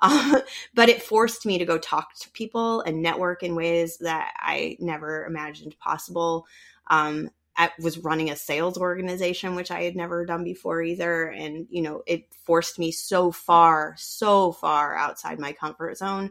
Um, 0.03 0.37
but 0.75 0.88
it 0.88 1.03
forced 1.03 1.47
me 1.47 1.57
to 1.59 1.65
go 1.65 1.79
talk 1.79 2.15
to 2.21 2.31
people 2.33 2.83
and 2.83 3.03
network 3.03 3.43
in 3.43 3.55
ways 3.55 3.97
that 3.99 4.35
I 4.38 4.77
never 4.81 5.25
imagined 5.25 5.79
possible. 5.79 6.47
Um, 6.88 7.31
I 7.57 7.71
was 7.79 7.99
running 7.99 8.31
a 8.31 8.37
sales 8.37 8.79
organization, 8.79 9.55
which 9.55 9.71
I 9.71 9.83
had 9.83 9.95
never 9.95 10.25
done 10.25 10.43
before 10.43 10.83
either. 10.83 11.27
And, 11.29 11.67
you 11.71 11.83
know, 11.83 12.03
it 12.07 12.25
forced 12.45 12.79
me 12.79 12.91
so 12.91 13.31
far, 13.31 13.95
so 13.99 14.53
far 14.53 14.97
outside 14.97 15.38
my 15.38 15.53
comfort 15.53 15.99
zone 15.99 16.31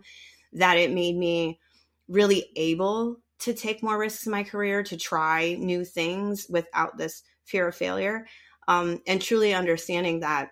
that 0.54 0.78
it 0.78 0.92
made 0.92 1.16
me 1.16 1.60
really 2.08 2.50
able 2.56 3.18
to 3.40 3.54
take 3.54 3.82
more 3.82 3.98
risks 3.98 4.26
in 4.26 4.32
my 4.32 4.44
career, 4.44 4.84
to 4.84 4.98
try 4.98 5.56
new 5.60 5.86
things 5.86 6.48
without 6.50 6.98
this 6.98 7.24
fear 7.46 7.68
of 7.68 7.76
failure. 7.76 8.26
Um, 8.68 9.02
and 9.08 9.22
truly 9.22 9.54
understanding 9.54 10.20
that 10.20 10.52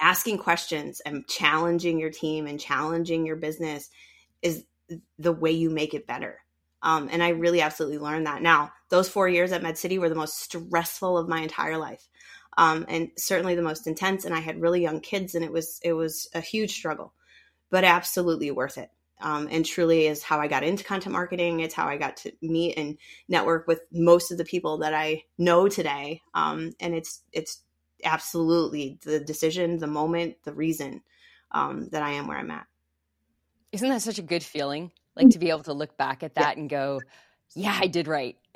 asking 0.00 0.38
questions 0.38 1.00
and 1.00 1.26
challenging 1.26 1.98
your 1.98 2.10
team 2.10 2.46
and 2.46 2.60
challenging 2.60 3.26
your 3.26 3.36
business 3.36 3.90
is 4.42 4.64
the 5.18 5.32
way 5.32 5.50
you 5.50 5.70
make 5.70 5.94
it 5.94 6.06
better. 6.06 6.40
Um, 6.82 7.08
and 7.10 7.22
I 7.22 7.30
really 7.30 7.60
absolutely 7.60 7.98
learned 7.98 8.26
that. 8.26 8.42
Now, 8.42 8.72
those 8.90 9.08
four 9.08 9.28
years 9.28 9.52
at 9.52 9.62
Med 9.62 9.78
City 9.78 9.98
were 9.98 10.08
the 10.08 10.14
most 10.14 10.40
stressful 10.40 11.18
of 11.18 11.28
my 11.28 11.40
entire 11.40 11.78
life, 11.78 12.08
um, 12.56 12.84
and 12.88 13.10
certainly 13.16 13.54
the 13.54 13.62
most 13.62 13.86
intense. 13.86 14.24
And 14.24 14.34
I 14.34 14.40
had 14.40 14.60
really 14.60 14.82
young 14.82 15.00
kids, 15.00 15.34
and 15.34 15.44
it 15.44 15.50
was 15.50 15.80
it 15.82 15.94
was 15.94 16.28
a 16.34 16.40
huge 16.40 16.72
struggle, 16.72 17.12
but 17.70 17.84
absolutely 17.84 18.50
worth 18.50 18.78
it. 18.78 18.90
Um, 19.20 19.48
and 19.50 19.64
truly 19.64 20.06
is 20.06 20.22
how 20.22 20.38
I 20.40 20.46
got 20.46 20.62
into 20.62 20.84
content 20.84 21.14
marketing. 21.14 21.60
It's 21.60 21.74
how 21.74 21.86
I 21.86 21.96
got 21.96 22.18
to 22.18 22.32
meet 22.42 22.76
and 22.76 22.98
network 23.28 23.66
with 23.66 23.80
most 23.90 24.30
of 24.30 24.36
the 24.36 24.44
people 24.44 24.78
that 24.78 24.92
I 24.92 25.24
know 25.38 25.68
today. 25.68 26.20
Um, 26.34 26.72
and 26.78 26.94
it's 26.94 27.22
it's 27.32 27.62
absolutely 28.06 28.98
the 29.02 29.20
decision, 29.20 29.78
the 29.78 29.86
moment, 29.86 30.36
the 30.44 30.54
reason 30.54 31.02
um, 31.50 31.88
that 31.90 32.02
I 32.02 32.12
am 32.12 32.26
where 32.26 32.38
I'm 32.38 32.50
at. 32.50 32.66
Isn't 33.72 33.88
that 33.88 34.02
such 34.02 34.18
a 34.18 34.22
good 34.22 34.42
feeling? 34.42 34.90
Like 35.14 35.30
to 35.30 35.38
be 35.38 35.50
able 35.50 35.64
to 35.64 35.72
look 35.72 35.96
back 35.96 36.22
at 36.22 36.34
that 36.34 36.56
yeah. 36.56 36.60
and 36.60 36.70
go, 36.70 37.00
yeah, 37.54 37.76
I 37.80 37.86
did 37.86 38.06
right. 38.06 38.36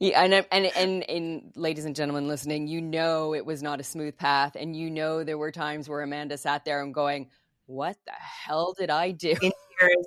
yeah, 0.00 0.22
and, 0.22 0.34
and 0.34 0.66
and 0.76 1.08
and 1.08 1.52
ladies 1.54 1.84
and 1.84 1.94
gentlemen 1.94 2.26
listening, 2.28 2.66
you 2.66 2.80
know 2.80 3.34
it 3.34 3.46
was 3.46 3.62
not 3.62 3.80
a 3.80 3.84
smooth 3.84 4.16
path, 4.16 4.56
and 4.56 4.76
you 4.76 4.90
know 4.90 5.24
there 5.24 5.38
were 5.38 5.52
times 5.52 5.88
where 5.88 6.02
Amanda 6.02 6.36
sat 6.36 6.64
there 6.64 6.82
and 6.82 6.92
going, 6.92 7.30
"What 7.66 7.96
the 8.06 8.12
hell 8.12 8.74
did 8.76 8.90
I 8.90 9.12
do?" 9.12 9.30
In 9.30 9.52
tears, 9.80 10.06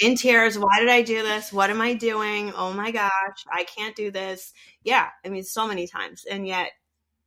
in 0.00 0.16
tears. 0.16 0.58
Why 0.58 0.78
did 0.78 0.88
I 0.88 1.02
do 1.02 1.22
this? 1.22 1.52
What 1.52 1.70
am 1.70 1.80
I 1.80 1.94
doing? 1.94 2.52
Oh 2.56 2.72
my 2.72 2.90
gosh, 2.90 3.44
I 3.50 3.64
can't 3.64 3.96
do 3.96 4.10
this. 4.10 4.52
Yeah, 4.84 5.08
I 5.24 5.28
mean, 5.28 5.44
so 5.44 5.66
many 5.66 5.86
times, 5.86 6.24
and 6.24 6.46
yet, 6.46 6.70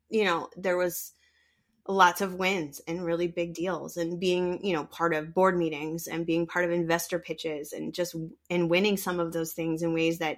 you 0.10 0.25
know, 0.25 0.49
there 0.58 0.78
was 0.78 1.13
lots 1.88 2.21
of 2.21 2.36
wins 2.36 2.82
and 2.88 3.06
really 3.06 3.28
big 3.28 3.54
deals 3.54 3.95
and 3.97 4.19
being 4.19 4.63
you 4.65 4.73
know 4.73 4.86
part 4.86 5.13
of 5.13 5.34
board 5.34 5.56
meetings 5.58 6.08
and 6.08 6.25
being 6.25 6.47
part 6.47 6.65
of 6.65 6.71
investor 6.71 7.19
pitches 7.19 7.73
and 7.73 7.93
just 7.93 8.15
and 8.49 8.69
winning 8.69 8.97
some 8.97 9.19
of 9.19 9.34
those 9.34 9.54
things 9.54 9.84
in 9.84 9.93
ways 9.93 10.17
that 10.17 10.38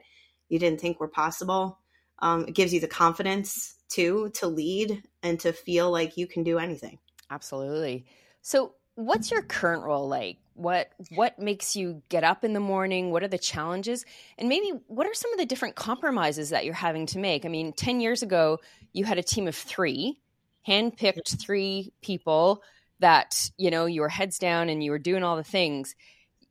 you 0.49 0.59
didn't 0.59 0.81
think 0.81 0.99
were 0.99 1.07
possible 1.07 1.79
um, 2.19 2.45
it 2.47 2.53
gives 2.55 2.73
you 2.73 2.79
the 2.81 2.87
confidence 2.87 3.75
too 3.87 4.29
to 4.33 4.47
lead 4.47 5.01
and 5.23 5.39
to 5.39 5.53
feel 5.53 5.89
like 5.89 6.17
you 6.17 6.27
can 6.27 6.43
do 6.43 6.57
anything 6.57 6.99
absolutely 7.31 8.05
so 8.41 8.73
what's 8.97 9.29
your 9.29 9.43
current 9.43 9.83
role 9.83 10.07
like? 10.07 10.37
What 10.55 10.89
what 11.13 11.37
makes 11.37 11.75
you 11.75 12.01
get 12.09 12.23
up 12.23 12.43
in 12.43 12.53
the 12.53 12.59
morning? 12.59 13.11
What 13.11 13.21
are 13.21 13.27
the 13.27 13.37
challenges? 13.37 14.03
And 14.39 14.49
maybe 14.49 14.71
what 14.87 15.05
are 15.05 15.13
some 15.13 15.31
of 15.31 15.37
the 15.37 15.45
different 15.45 15.75
compromises 15.75 16.49
that 16.49 16.65
you're 16.65 16.73
having 16.73 17.05
to 17.07 17.19
make? 17.19 17.45
I 17.45 17.47
mean 17.47 17.73
10 17.73 18.01
years 18.01 18.23
ago 18.23 18.59
you 18.93 19.05
had 19.05 19.19
a 19.19 19.23
team 19.23 19.47
of 19.47 19.55
3 19.55 20.19
handpicked 20.67 21.39
three 21.39 21.93
people 22.01 22.63
that 22.99 23.51
you 23.57 23.69
know 23.69 23.85
you 23.85 24.01
were 24.01 24.09
heads 24.09 24.39
down 24.39 24.67
and 24.67 24.83
you 24.83 24.89
were 24.89 24.99
doing 24.99 25.23
all 25.23 25.35
the 25.35 25.43
things. 25.43 25.95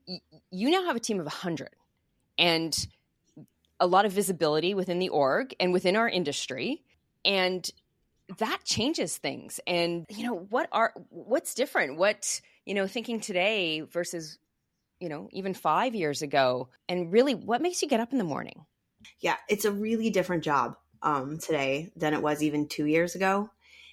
You 0.06 0.70
now 0.70 0.84
have 0.84 0.94
a 0.94 1.00
team 1.00 1.18
of 1.18 1.26
100 1.26 1.70
and 2.38 2.86
a 3.80 3.88
lot 3.88 4.06
of 4.06 4.12
visibility 4.12 4.72
within 4.72 5.00
the 5.00 5.08
org 5.08 5.52
and 5.58 5.72
within 5.72 5.96
our 5.96 6.08
industry. 6.08 6.84
And 7.24 7.68
that 8.38 8.60
changes 8.64 9.16
things. 9.16 9.60
And 9.66 10.04
you 10.08 10.24
know 10.24 10.34
what 10.34 10.68
are 10.72 10.92
what's 11.10 11.54
different? 11.54 11.96
What 11.96 12.40
you 12.64 12.74
know 12.74 12.86
thinking 12.86 13.20
today 13.20 13.80
versus 13.80 14.38
you 15.00 15.08
know 15.08 15.28
even 15.32 15.54
5 15.54 15.94
years 15.94 16.22
ago 16.22 16.68
and 16.88 17.12
really 17.12 17.34
what 17.34 17.62
makes 17.62 17.82
you 17.82 17.88
get 17.88 18.00
up 18.00 18.12
in 18.12 18.18
the 18.18 18.24
morning? 18.24 18.66
Yeah 19.20 19.36
it's 19.48 19.64
a 19.64 19.72
really 19.72 20.10
different 20.10 20.42
job 20.42 20.76
um, 21.02 21.38
today 21.38 21.92
than 21.96 22.14
it 22.14 22.22
was 22.22 22.42
even 22.42 22.68
2 22.68 22.86
years 22.86 23.14
ago. 23.14 23.50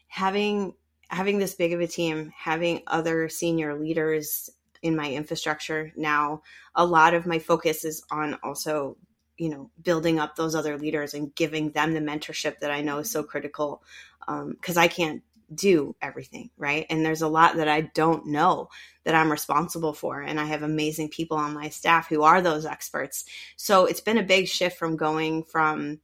Having 0.08 0.74
having 1.10 1.38
this 1.38 1.54
big 1.54 1.74
of 1.74 1.80
a 1.80 1.88
team, 1.88 2.32
having 2.36 2.82
other 2.88 3.30
senior 3.30 3.80
leaders 3.80 4.50
in 4.82 4.96
my 4.96 5.12
infrastructure 5.12 5.92
now, 5.96 6.42
a 6.76 6.86
lot 6.86 7.14
of 7.14 7.26
my 7.26 7.40
focus 7.40 7.86
is 7.86 8.04
on 8.12 8.38
also, 8.44 8.98
you 9.44 9.50
know 9.50 9.70
building 9.82 10.20
up 10.20 10.36
those 10.36 10.56
other 10.56 10.78
leaders 10.78 11.14
and 11.14 11.36
giving 11.36 11.72
them 11.72 11.94
the 11.94 12.00
mentorship 12.00 12.60
that 12.60 12.72
i 12.72 12.82
know 12.82 13.00
is 13.00 13.12
so 13.12 13.24
critical 13.24 13.84
because 14.26 14.78
um, 14.78 14.84
i 14.84 14.88
can't 14.88 15.22
do 15.54 15.96
everything 16.02 16.50
right? 16.58 16.86
And 16.90 17.06
there's 17.06 17.22
a 17.22 17.28
lot 17.28 17.58
that 17.58 17.68
i 17.68 17.82
don't 17.82 18.26
know 18.26 18.70
that 19.04 19.14
i'm 19.14 19.32
responsible 19.32 19.94
for 19.94 20.22
and 20.22 20.40
i 20.40 20.46
have 20.46 20.64
amazing 20.64 21.10
people 21.10 21.38
on 21.38 21.54
my 21.54 21.70
staff 21.70 22.08
who 22.08 22.24
are 22.24 22.42
those 22.42 22.66
experts. 22.66 23.26
So 23.56 23.86
it's 23.86 24.02
been 24.02 24.18
a 24.18 24.24
big 24.24 24.48
shift 24.48 24.78
from 24.78 24.96
going 24.96 25.44
from 25.44 26.00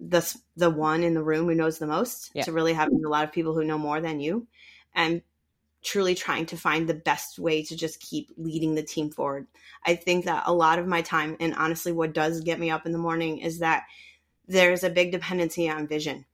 the 0.00 0.36
the 0.56 0.70
one 0.70 1.02
in 1.02 1.14
the 1.14 1.22
room 1.22 1.46
who 1.46 1.54
knows 1.54 1.78
the 1.78 1.86
most 1.86 2.30
yeah. 2.34 2.44
to 2.44 2.52
really 2.52 2.72
having 2.72 3.04
a 3.04 3.08
lot 3.08 3.24
of 3.24 3.32
people 3.32 3.54
who 3.54 3.64
know 3.64 3.78
more 3.78 4.00
than 4.00 4.20
you. 4.20 4.46
And 4.94 5.22
truly 5.88 6.14
trying 6.14 6.44
to 6.44 6.56
find 6.56 6.86
the 6.86 6.94
best 6.94 7.38
way 7.38 7.62
to 7.62 7.74
just 7.74 7.98
keep 8.00 8.30
leading 8.36 8.74
the 8.74 8.82
team 8.82 9.10
forward. 9.10 9.46
I 9.86 9.94
think 9.94 10.26
that 10.26 10.42
a 10.44 10.52
lot 10.52 10.78
of 10.78 10.86
my 10.86 11.00
time, 11.00 11.36
and 11.40 11.54
honestly, 11.54 11.92
what 11.92 12.12
does 12.12 12.42
get 12.42 12.60
me 12.60 12.70
up 12.70 12.84
in 12.84 12.92
the 12.92 12.98
morning 12.98 13.38
is 13.38 13.60
that 13.60 13.84
there's 14.46 14.84
a 14.84 14.90
big 14.90 15.12
dependency 15.12 15.68
on 15.70 15.88
vision 15.88 16.26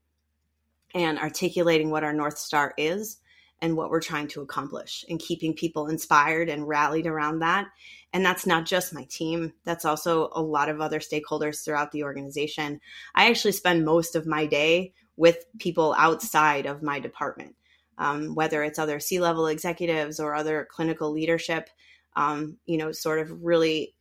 and 0.93 1.17
articulating 1.17 1.89
what 1.89 2.03
our 2.03 2.11
North 2.11 2.37
Star 2.37 2.73
is 2.77 3.17
and 3.61 3.77
what 3.77 3.89
we're 3.89 4.01
trying 4.01 4.27
to 4.27 4.41
accomplish 4.41 5.05
and 5.09 5.19
keeping 5.19 5.53
people 5.53 5.87
inspired 5.87 6.49
and 6.49 6.67
rallied 6.67 7.07
around 7.07 7.39
that. 7.39 7.67
And 8.11 8.25
that's 8.25 8.45
not 8.45 8.65
just 8.65 8.93
my 8.93 9.05
team, 9.09 9.53
that's 9.63 9.85
also 9.85 10.31
a 10.33 10.41
lot 10.41 10.67
of 10.67 10.81
other 10.81 10.99
stakeholders 10.99 11.63
throughout 11.63 11.93
the 11.93 12.03
organization. 12.03 12.81
I 13.13 13.29
actually 13.29 13.53
spend 13.53 13.85
most 13.85 14.17
of 14.17 14.27
my 14.27 14.47
day 14.47 14.93
with 15.15 15.45
people 15.59 15.95
outside 15.97 16.65
of 16.65 16.83
my 16.83 16.99
department 16.99 17.55
um, 17.97 18.35
whether 18.35 18.63
it's 18.63 18.79
other 18.79 18.99
C 18.99 19.19
level 19.19 19.47
executives 19.47 20.19
or 20.19 20.35
other 20.35 20.67
clinical 20.69 21.11
leadership, 21.11 21.69
um, 22.15 22.57
you 22.65 22.77
know, 22.77 22.91
sort 22.91 23.19
of 23.19 23.43
really 23.43 23.93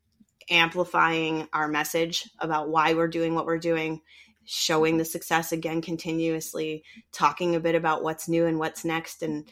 amplifying 0.51 1.49
our 1.53 1.69
message 1.69 2.29
about 2.39 2.69
why 2.69 2.95
we're 2.95 3.09
doing 3.09 3.35
what 3.35 3.47
we're 3.47 3.59
doing, 3.59 4.01
showing 4.45 4.99
the 4.99 5.05
success 5.05 5.53
again 5.53 5.81
continuously, 5.81 6.85
talking 7.13 7.55
a 7.55 7.61
bit 7.61 7.75
about 7.75 8.03
what's 8.03 8.29
new 8.29 8.47
and 8.47 8.59
what's 8.59 8.85
next, 8.85 9.23
and 9.23 9.49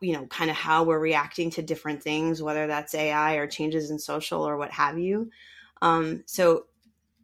you 0.00 0.12
know, 0.12 0.26
kind 0.26 0.50
of 0.50 0.56
how 0.56 0.84
we're 0.84 0.98
reacting 0.98 1.50
to 1.50 1.62
different 1.62 2.02
things, 2.02 2.40
whether 2.40 2.68
that's 2.68 2.94
AI 2.94 3.34
or 3.34 3.48
changes 3.48 3.90
in 3.90 3.98
social 3.98 4.42
or 4.42 4.56
what 4.56 4.70
have 4.70 4.98
you. 4.98 5.30
Um, 5.82 6.22
so 6.26 6.66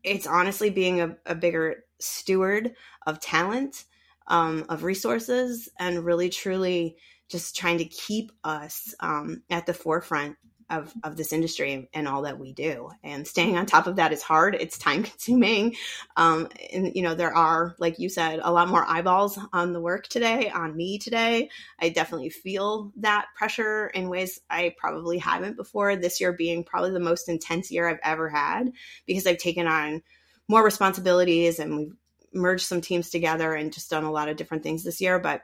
it's 0.03 0.27
honestly 0.27 0.71
being 0.71 1.01
a, 1.01 1.17
a 1.25 1.35
bigger 1.35 1.85
steward 2.01 2.75
of 3.07 3.21
talent 3.21 3.85
um, 4.27 4.65
of 4.69 4.85
resources 4.85 5.69
and 5.79 6.05
really 6.05 6.29
truly 6.29 6.97
just 7.29 7.57
trying 7.57 7.79
to 7.79 7.85
keep 7.85 8.33
us 8.43 8.95
um, 9.01 9.43
at 9.51 9.67
the 9.67 9.75
forefront 9.75 10.37
of, 10.71 10.93
of 11.03 11.17
this 11.17 11.33
industry 11.33 11.89
and 11.93 12.09
all 12.09 12.23
that 12.23 12.39
we 12.39 12.53
do. 12.53 12.91
And 13.03 13.27
staying 13.27 13.57
on 13.57 13.67
top 13.67 13.87
of 13.87 13.97
that 13.97 14.13
is 14.13 14.23
hard. 14.23 14.55
It's 14.55 14.79
time 14.79 15.03
consuming. 15.05 15.77
Um, 16.17 16.49
and 16.73 16.93
you 16.95 17.03
know 17.03 17.15
there 17.15 17.35
are 17.35 17.75
like 17.79 17.99
you 17.99 18.09
said 18.09 18.41
a 18.43 18.53
lot 18.53 18.69
more 18.69 18.85
eyeballs 18.85 19.39
on 19.53 19.73
the 19.73 19.81
work 19.81 20.09
today 20.09 20.51
on 20.51 20.77
me 20.77 20.99
today. 20.99 21.51
I 21.79 21.91
definitely 21.91 22.31
feel 22.31 22.93
that 22.97 23.27
pressure 23.37 23.89
in 23.89 24.09
ways 24.09 24.41
i 24.51 24.75
probably 24.79 25.19
haven't 25.19 25.57
before. 25.57 25.97
This 25.97 26.21
year 26.21 26.33
being 26.33 26.65
probably 26.65 26.93
the 26.93 27.01
most 27.01 27.29
intense 27.29 27.71
year 27.71 27.89
i've 27.89 28.01
ever 28.03 28.29
had 28.29 28.73
because 29.07 29.27
i've 29.27 29.39
taken 29.39 29.67
on 29.67 30.03
more 30.49 30.65
responsibilities 30.65 31.59
and 31.59 31.77
we've 31.77 31.95
merged 32.35 32.67
some 32.67 32.81
teams 32.81 33.11
together 33.11 33.55
and 33.55 33.73
just 33.73 33.91
done 33.91 34.05
a 34.05 34.13
lot 34.13 34.29
of 34.29 34.37
different 34.37 34.63
things 34.63 34.85
this 34.85 35.01
year. 35.01 35.19
But 35.19 35.43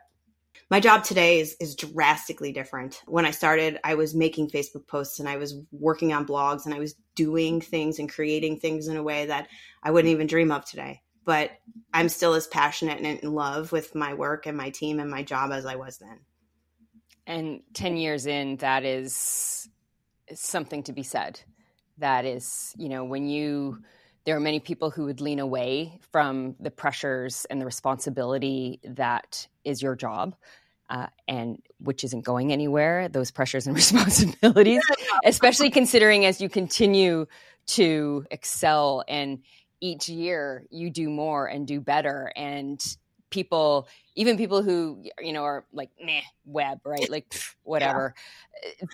my 0.70 0.80
job 0.80 1.02
today 1.04 1.40
is 1.40 1.56
is 1.60 1.74
drastically 1.74 2.52
different. 2.52 3.02
When 3.06 3.26
I 3.26 3.32
started, 3.32 3.78
I 3.82 3.94
was 3.94 4.14
making 4.14 4.50
Facebook 4.50 4.86
posts 4.86 5.18
and 5.18 5.28
I 5.28 5.36
was 5.36 5.56
working 5.72 6.12
on 6.12 6.26
blogs 6.26 6.64
and 6.64 6.74
I 6.74 6.78
was 6.78 6.94
doing 7.14 7.60
things 7.60 7.98
and 7.98 8.10
creating 8.10 8.60
things 8.60 8.86
in 8.88 8.96
a 8.96 9.02
way 9.02 9.26
that 9.26 9.48
I 9.82 9.90
wouldn't 9.90 10.12
even 10.12 10.26
dream 10.26 10.52
of 10.52 10.64
today. 10.64 11.02
But 11.24 11.50
I'm 11.92 12.08
still 12.08 12.34
as 12.34 12.46
passionate 12.46 12.98
and 12.98 13.20
in 13.20 13.32
love 13.32 13.72
with 13.72 13.94
my 13.94 14.14
work 14.14 14.46
and 14.46 14.56
my 14.56 14.70
team 14.70 15.00
and 15.00 15.10
my 15.10 15.22
job 15.22 15.52
as 15.52 15.66
I 15.66 15.76
was 15.76 15.98
then. 15.98 16.20
And 17.26 17.60
10 17.74 17.96
years 17.96 18.26
in, 18.26 18.56
that 18.56 18.84
is 18.84 19.68
something 20.34 20.82
to 20.84 20.92
be 20.92 21.02
said. 21.02 21.40
That 21.98 22.24
is, 22.24 22.74
you 22.78 22.88
know, 22.88 23.04
when 23.04 23.28
you 23.28 23.82
there 24.24 24.36
are 24.36 24.40
many 24.40 24.60
people 24.60 24.90
who 24.90 25.04
would 25.04 25.20
lean 25.20 25.38
away 25.38 25.98
from 26.12 26.54
the 26.60 26.70
pressures 26.70 27.46
and 27.50 27.60
the 27.60 27.64
responsibility 27.66 28.80
that 28.84 29.46
is 29.64 29.82
your 29.82 29.96
job. 29.96 30.34
Uh, 30.88 31.06
and 31.28 31.62
which 31.78 32.02
isn't 32.02 32.24
going 32.24 32.52
anywhere, 32.52 33.08
those 33.08 33.30
pressures 33.30 33.68
and 33.68 33.76
responsibilities, 33.76 34.82
especially 35.24 35.70
considering 35.70 36.24
as 36.26 36.40
you 36.40 36.48
continue 36.48 37.26
to 37.66 38.26
excel 38.32 39.04
and 39.06 39.40
each 39.80 40.08
year 40.08 40.66
you 40.68 40.90
do 40.90 41.08
more 41.08 41.46
and 41.46 41.66
do 41.66 41.80
better. 41.80 42.32
And 42.34 42.84
people, 43.30 43.88
even 44.16 44.36
people 44.36 44.62
who, 44.62 45.04
you 45.20 45.32
know, 45.32 45.44
are 45.44 45.64
like, 45.72 45.90
meh, 46.02 46.22
web, 46.44 46.80
right? 46.84 47.08
Like, 47.08 47.28
pff, 47.30 47.54
whatever, 47.62 48.14
yeah. 48.64 48.86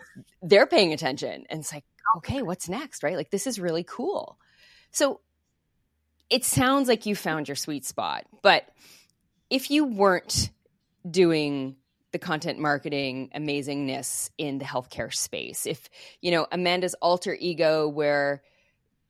they're 0.43 0.67
paying 0.67 0.93
attention. 0.93 1.47
And 1.49 1.61
it's 1.61 1.73
like, 1.73 1.85
okay, 2.19 2.43
what's 2.43 2.69
next, 2.69 3.03
right? 3.03 3.17
Like, 3.17 3.31
this 3.31 3.47
is 3.47 3.59
really 3.59 3.85
cool. 3.85 4.39
So 4.97 5.21
it 6.31 6.43
sounds 6.43 6.89
like 6.89 7.05
you 7.05 7.15
found 7.15 7.49
your 7.49 7.55
sweet 7.55 7.85
spot, 7.85 8.25
but 8.41 8.67
if 9.51 9.71
you 9.71 9.85
weren't 9.85 10.49
doing 11.09 11.77
the 12.13 12.19
content 12.19 12.59
marketing 12.59 13.31
amazingness 13.37 14.31
in 14.39 14.57
the 14.57 14.65
healthcare 14.65 15.15
space, 15.15 15.67
if 15.67 15.91
you 16.23 16.31
know 16.31 16.47
Amanda's 16.51 16.95
alter 17.03 17.37
ego 17.39 17.87
where 17.87 18.43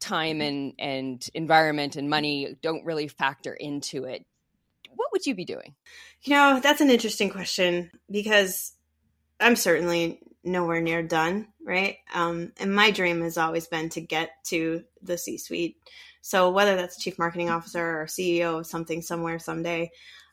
time 0.00 0.40
and 0.40 0.72
and 0.80 1.24
environment 1.34 1.94
and 1.94 2.10
money 2.10 2.56
don't 2.62 2.84
really 2.84 3.06
factor 3.06 3.54
into 3.54 4.06
it, 4.06 4.26
what 4.96 5.12
would 5.12 5.24
you 5.24 5.36
be 5.36 5.44
doing? 5.44 5.76
You 6.22 6.34
know, 6.34 6.58
that's 6.60 6.80
an 6.80 6.90
interesting 6.90 7.30
question 7.30 7.92
because 8.10 8.72
I'm 9.38 9.54
certainly 9.54 10.18
nowhere 10.42 10.80
near 10.80 11.04
done, 11.04 11.46
right? 11.66 11.96
Um, 12.14 12.52
and 12.58 12.74
my 12.74 12.90
dream 12.90 13.20
has 13.22 13.36
always 13.36 13.66
been 13.66 13.88
to 13.90 14.00
get 14.00 14.30
to 14.44 14.84
the 15.02 15.18
C 15.18 15.36
suite. 15.36 15.76
So 16.22 16.50
whether 16.50 16.76
that's 16.76 17.02
chief 17.02 17.18
marketing 17.18 17.50
officer 17.50 18.00
or 18.00 18.06
CEO 18.06 18.60
of 18.60 18.66
something 18.66 19.02
somewhere 19.02 19.38
someday, 19.38 19.90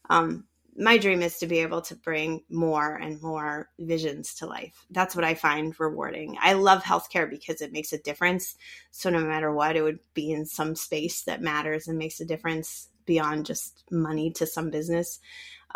um, 0.09 0.45
my 0.75 0.97
dream 0.97 1.21
is 1.21 1.37
to 1.39 1.47
be 1.47 1.59
able 1.59 1.81
to 1.81 1.95
bring 1.95 2.43
more 2.49 2.95
and 2.95 3.21
more 3.21 3.69
visions 3.79 4.35
to 4.35 4.45
life. 4.45 4.85
That's 4.89 5.15
what 5.15 5.25
I 5.25 5.33
find 5.35 5.79
rewarding. 5.79 6.37
I 6.41 6.53
love 6.53 6.83
healthcare 6.83 7.29
because 7.29 7.61
it 7.61 7.73
makes 7.73 7.93
a 7.93 7.99
difference. 7.99 8.55
So 8.91 9.09
no 9.09 9.19
matter 9.19 9.51
what, 9.51 9.75
it 9.75 9.83
would 9.83 9.99
be 10.13 10.31
in 10.31 10.45
some 10.45 10.75
space 10.75 11.23
that 11.23 11.41
matters 11.41 11.87
and 11.87 11.97
makes 11.97 12.19
a 12.21 12.25
difference 12.25 12.89
beyond 13.05 13.45
just 13.45 13.83
money 13.91 14.31
to 14.31 14.47
some 14.47 14.69
business. 14.69 15.19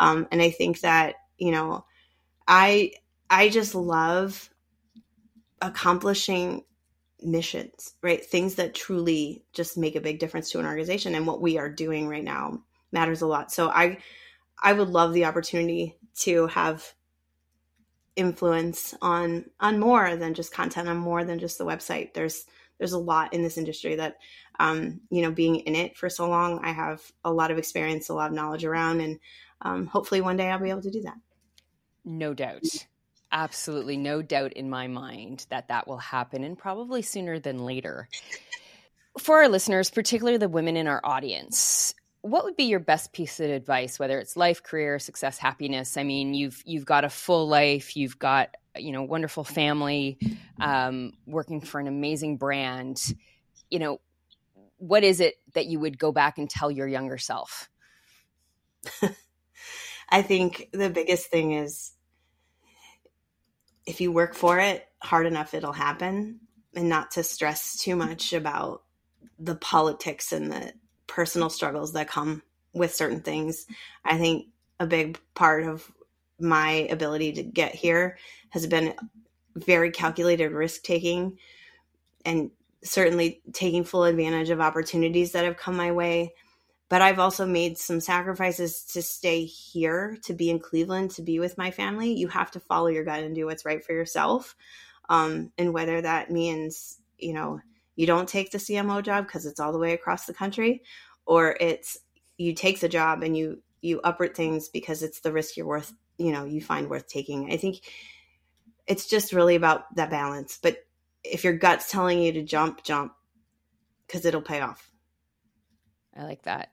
Um, 0.00 0.26
and 0.32 0.40
I 0.40 0.50
think 0.50 0.80
that 0.80 1.16
you 1.38 1.52
know, 1.52 1.84
I 2.46 2.92
I 3.30 3.48
just 3.48 3.74
love 3.74 4.50
accomplishing 5.60 6.64
missions, 7.20 7.94
right? 8.02 8.24
Things 8.24 8.56
that 8.56 8.74
truly 8.74 9.44
just 9.52 9.76
make 9.76 9.96
a 9.96 10.00
big 10.00 10.18
difference 10.18 10.50
to 10.50 10.58
an 10.58 10.66
organization 10.66 11.14
and 11.14 11.26
what 11.26 11.40
we 11.40 11.58
are 11.58 11.68
doing 11.68 12.08
right 12.08 12.24
now 12.24 12.62
matters 12.92 13.22
a 13.22 13.26
lot. 13.26 13.52
So 13.52 13.68
I 13.68 13.98
I 14.62 14.72
would 14.72 14.88
love 14.88 15.12
the 15.12 15.24
opportunity 15.24 15.96
to 16.20 16.46
have 16.48 16.94
influence 18.16 18.94
on 19.00 19.46
on 19.60 19.78
more 19.78 20.16
than 20.16 20.34
just 20.34 20.52
content 20.52 20.88
on 20.88 20.96
more 20.96 21.24
than 21.24 21.38
just 21.38 21.58
the 21.58 21.66
website. 21.66 22.14
There's 22.14 22.44
there's 22.78 22.92
a 22.92 22.98
lot 22.98 23.34
in 23.34 23.42
this 23.42 23.58
industry 23.58 23.96
that 23.96 24.18
um, 24.58 25.00
you 25.10 25.22
know 25.22 25.30
being 25.30 25.56
in 25.56 25.74
it 25.74 25.96
for 25.96 26.08
so 26.08 26.28
long 26.28 26.60
i 26.64 26.72
have 26.72 27.02
a 27.24 27.32
lot 27.32 27.50
of 27.50 27.58
experience 27.58 28.08
a 28.08 28.14
lot 28.14 28.30
of 28.30 28.34
knowledge 28.34 28.64
around 28.64 29.00
and 29.00 29.18
um, 29.62 29.86
hopefully 29.86 30.20
one 30.20 30.36
day 30.36 30.50
i'll 30.50 30.58
be 30.58 30.70
able 30.70 30.82
to 30.82 30.90
do 30.90 31.02
that 31.02 31.16
no 32.04 32.34
doubt 32.34 32.64
absolutely 33.32 33.96
no 33.96 34.22
doubt 34.22 34.52
in 34.54 34.70
my 34.70 34.86
mind 34.86 35.46
that 35.50 35.68
that 35.68 35.86
will 35.86 35.98
happen 35.98 36.44
and 36.44 36.58
probably 36.58 37.02
sooner 37.02 37.38
than 37.38 37.58
later. 37.58 38.08
For 39.18 39.38
our 39.38 39.48
listeners, 39.48 39.90
particularly 39.90 40.38
the 40.38 40.48
women 40.48 40.76
in 40.76 40.86
our 40.86 41.00
audience, 41.04 41.94
what 42.22 42.44
would 42.44 42.56
be 42.56 42.64
your 42.64 42.80
best 42.80 43.12
piece 43.12 43.40
of 43.40 43.50
advice 43.50 43.98
whether 43.98 44.18
it's 44.18 44.36
life, 44.36 44.62
career, 44.62 44.98
success, 44.98 45.38
happiness? 45.38 45.96
I 45.96 46.04
mean, 46.04 46.34
you've 46.34 46.62
you've 46.64 46.84
got 46.84 47.04
a 47.04 47.10
full 47.10 47.48
life, 47.48 47.96
you've 47.96 48.18
got, 48.18 48.56
you 48.76 48.92
know, 48.92 49.02
wonderful 49.02 49.44
family, 49.44 50.18
um, 50.60 51.12
working 51.26 51.60
for 51.60 51.80
an 51.80 51.86
amazing 51.86 52.36
brand. 52.36 53.14
You 53.70 53.78
know, 53.78 54.00
what 54.78 55.04
is 55.04 55.20
it 55.20 55.34
that 55.54 55.66
you 55.66 55.80
would 55.80 55.98
go 55.98 56.12
back 56.12 56.38
and 56.38 56.48
tell 56.48 56.70
your 56.70 56.86
younger 56.86 57.18
self? 57.18 57.68
I 60.10 60.22
think 60.22 60.68
the 60.72 60.90
biggest 60.90 61.30
thing 61.30 61.52
is 61.52 61.92
if 63.88 64.02
you 64.02 64.12
work 64.12 64.34
for 64.34 64.60
it 64.60 64.86
hard 65.02 65.26
enough, 65.26 65.54
it'll 65.54 65.72
happen, 65.72 66.40
and 66.76 66.90
not 66.90 67.12
to 67.12 67.22
stress 67.22 67.78
too 67.78 67.96
much 67.96 68.34
about 68.34 68.82
the 69.38 69.54
politics 69.54 70.30
and 70.30 70.52
the 70.52 70.74
personal 71.06 71.48
struggles 71.48 71.94
that 71.94 72.06
come 72.06 72.42
with 72.74 72.94
certain 72.94 73.22
things. 73.22 73.66
I 74.04 74.18
think 74.18 74.48
a 74.78 74.86
big 74.86 75.18
part 75.34 75.64
of 75.64 75.90
my 76.38 76.86
ability 76.90 77.32
to 77.32 77.42
get 77.42 77.74
here 77.74 78.18
has 78.50 78.66
been 78.66 78.94
very 79.56 79.90
calculated 79.90 80.52
risk 80.52 80.82
taking 80.82 81.38
and 82.26 82.50
certainly 82.84 83.40
taking 83.54 83.84
full 83.84 84.04
advantage 84.04 84.50
of 84.50 84.60
opportunities 84.60 85.32
that 85.32 85.46
have 85.46 85.56
come 85.56 85.76
my 85.76 85.92
way. 85.92 86.34
But 86.88 87.02
I've 87.02 87.18
also 87.18 87.44
made 87.46 87.76
some 87.76 88.00
sacrifices 88.00 88.82
to 88.92 89.02
stay 89.02 89.44
here, 89.44 90.16
to 90.24 90.32
be 90.32 90.48
in 90.48 90.58
Cleveland, 90.58 91.10
to 91.12 91.22
be 91.22 91.38
with 91.38 91.58
my 91.58 91.70
family. 91.70 92.14
You 92.14 92.28
have 92.28 92.50
to 92.52 92.60
follow 92.60 92.86
your 92.86 93.04
gut 93.04 93.22
and 93.22 93.34
do 93.34 93.44
what's 93.46 93.66
right 93.66 93.84
for 93.84 93.92
yourself. 93.92 94.56
Um, 95.10 95.52
and 95.58 95.74
whether 95.74 96.00
that 96.00 96.30
means, 96.30 96.98
you 97.18 97.34
know, 97.34 97.60
you 97.94 98.06
don't 98.06 98.28
take 98.28 98.50
the 98.50 98.58
CMO 98.58 99.02
job 99.02 99.26
because 99.26 99.44
it's 99.44 99.60
all 99.60 99.72
the 99.72 99.78
way 99.78 99.92
across 99.92 100.24
the 100.24 100.34
country, 100.34 100.82
or 101.26 101.56
it's 101.60 101.98
you 102.36 102.54
take 102.54 102.80
the 102.80 102.88
job 102.88 103.22
and 103.22 103.36
you 103.36 103.62
you 103.80 104.00
uproot 104.02 104.36
things 104.36 104.68
because 104.68 105.02
it's 105.02 105.20
the 105.20 105.32
risk 105.32 105.56
you're 105.56 105.66
worth, 105.66 105.92
you 106.16 106.32
know, 106.32 106.44
you 106.44 106.60
find 106.60 106.88
worth 106.88 107.06
taking. 107.06 107.52
I 107.52 107.56
think 107.56 107.80
it's 108.86 109.06
just 109.06 109.32
really 109.32 109.56
about 109.56 109.94
that 109.96 110.10
balance. 110.10 110.58
But 110.60 110.78
if 111.22 111.44
your 111.44 111.52
gut's 111.52 111.90
telling 111.90 112.20
you 112.20 112.32
to 112.32 112.42
jump, 112.42 112.82
jump 112.82 113.12
because 114.06 114.24
it'll 114.24 114.42
pay 114.42 114.60
off. 114.60 114.90
I 116.16 116.24
like 116.24 116.42
that. 116.42 116.72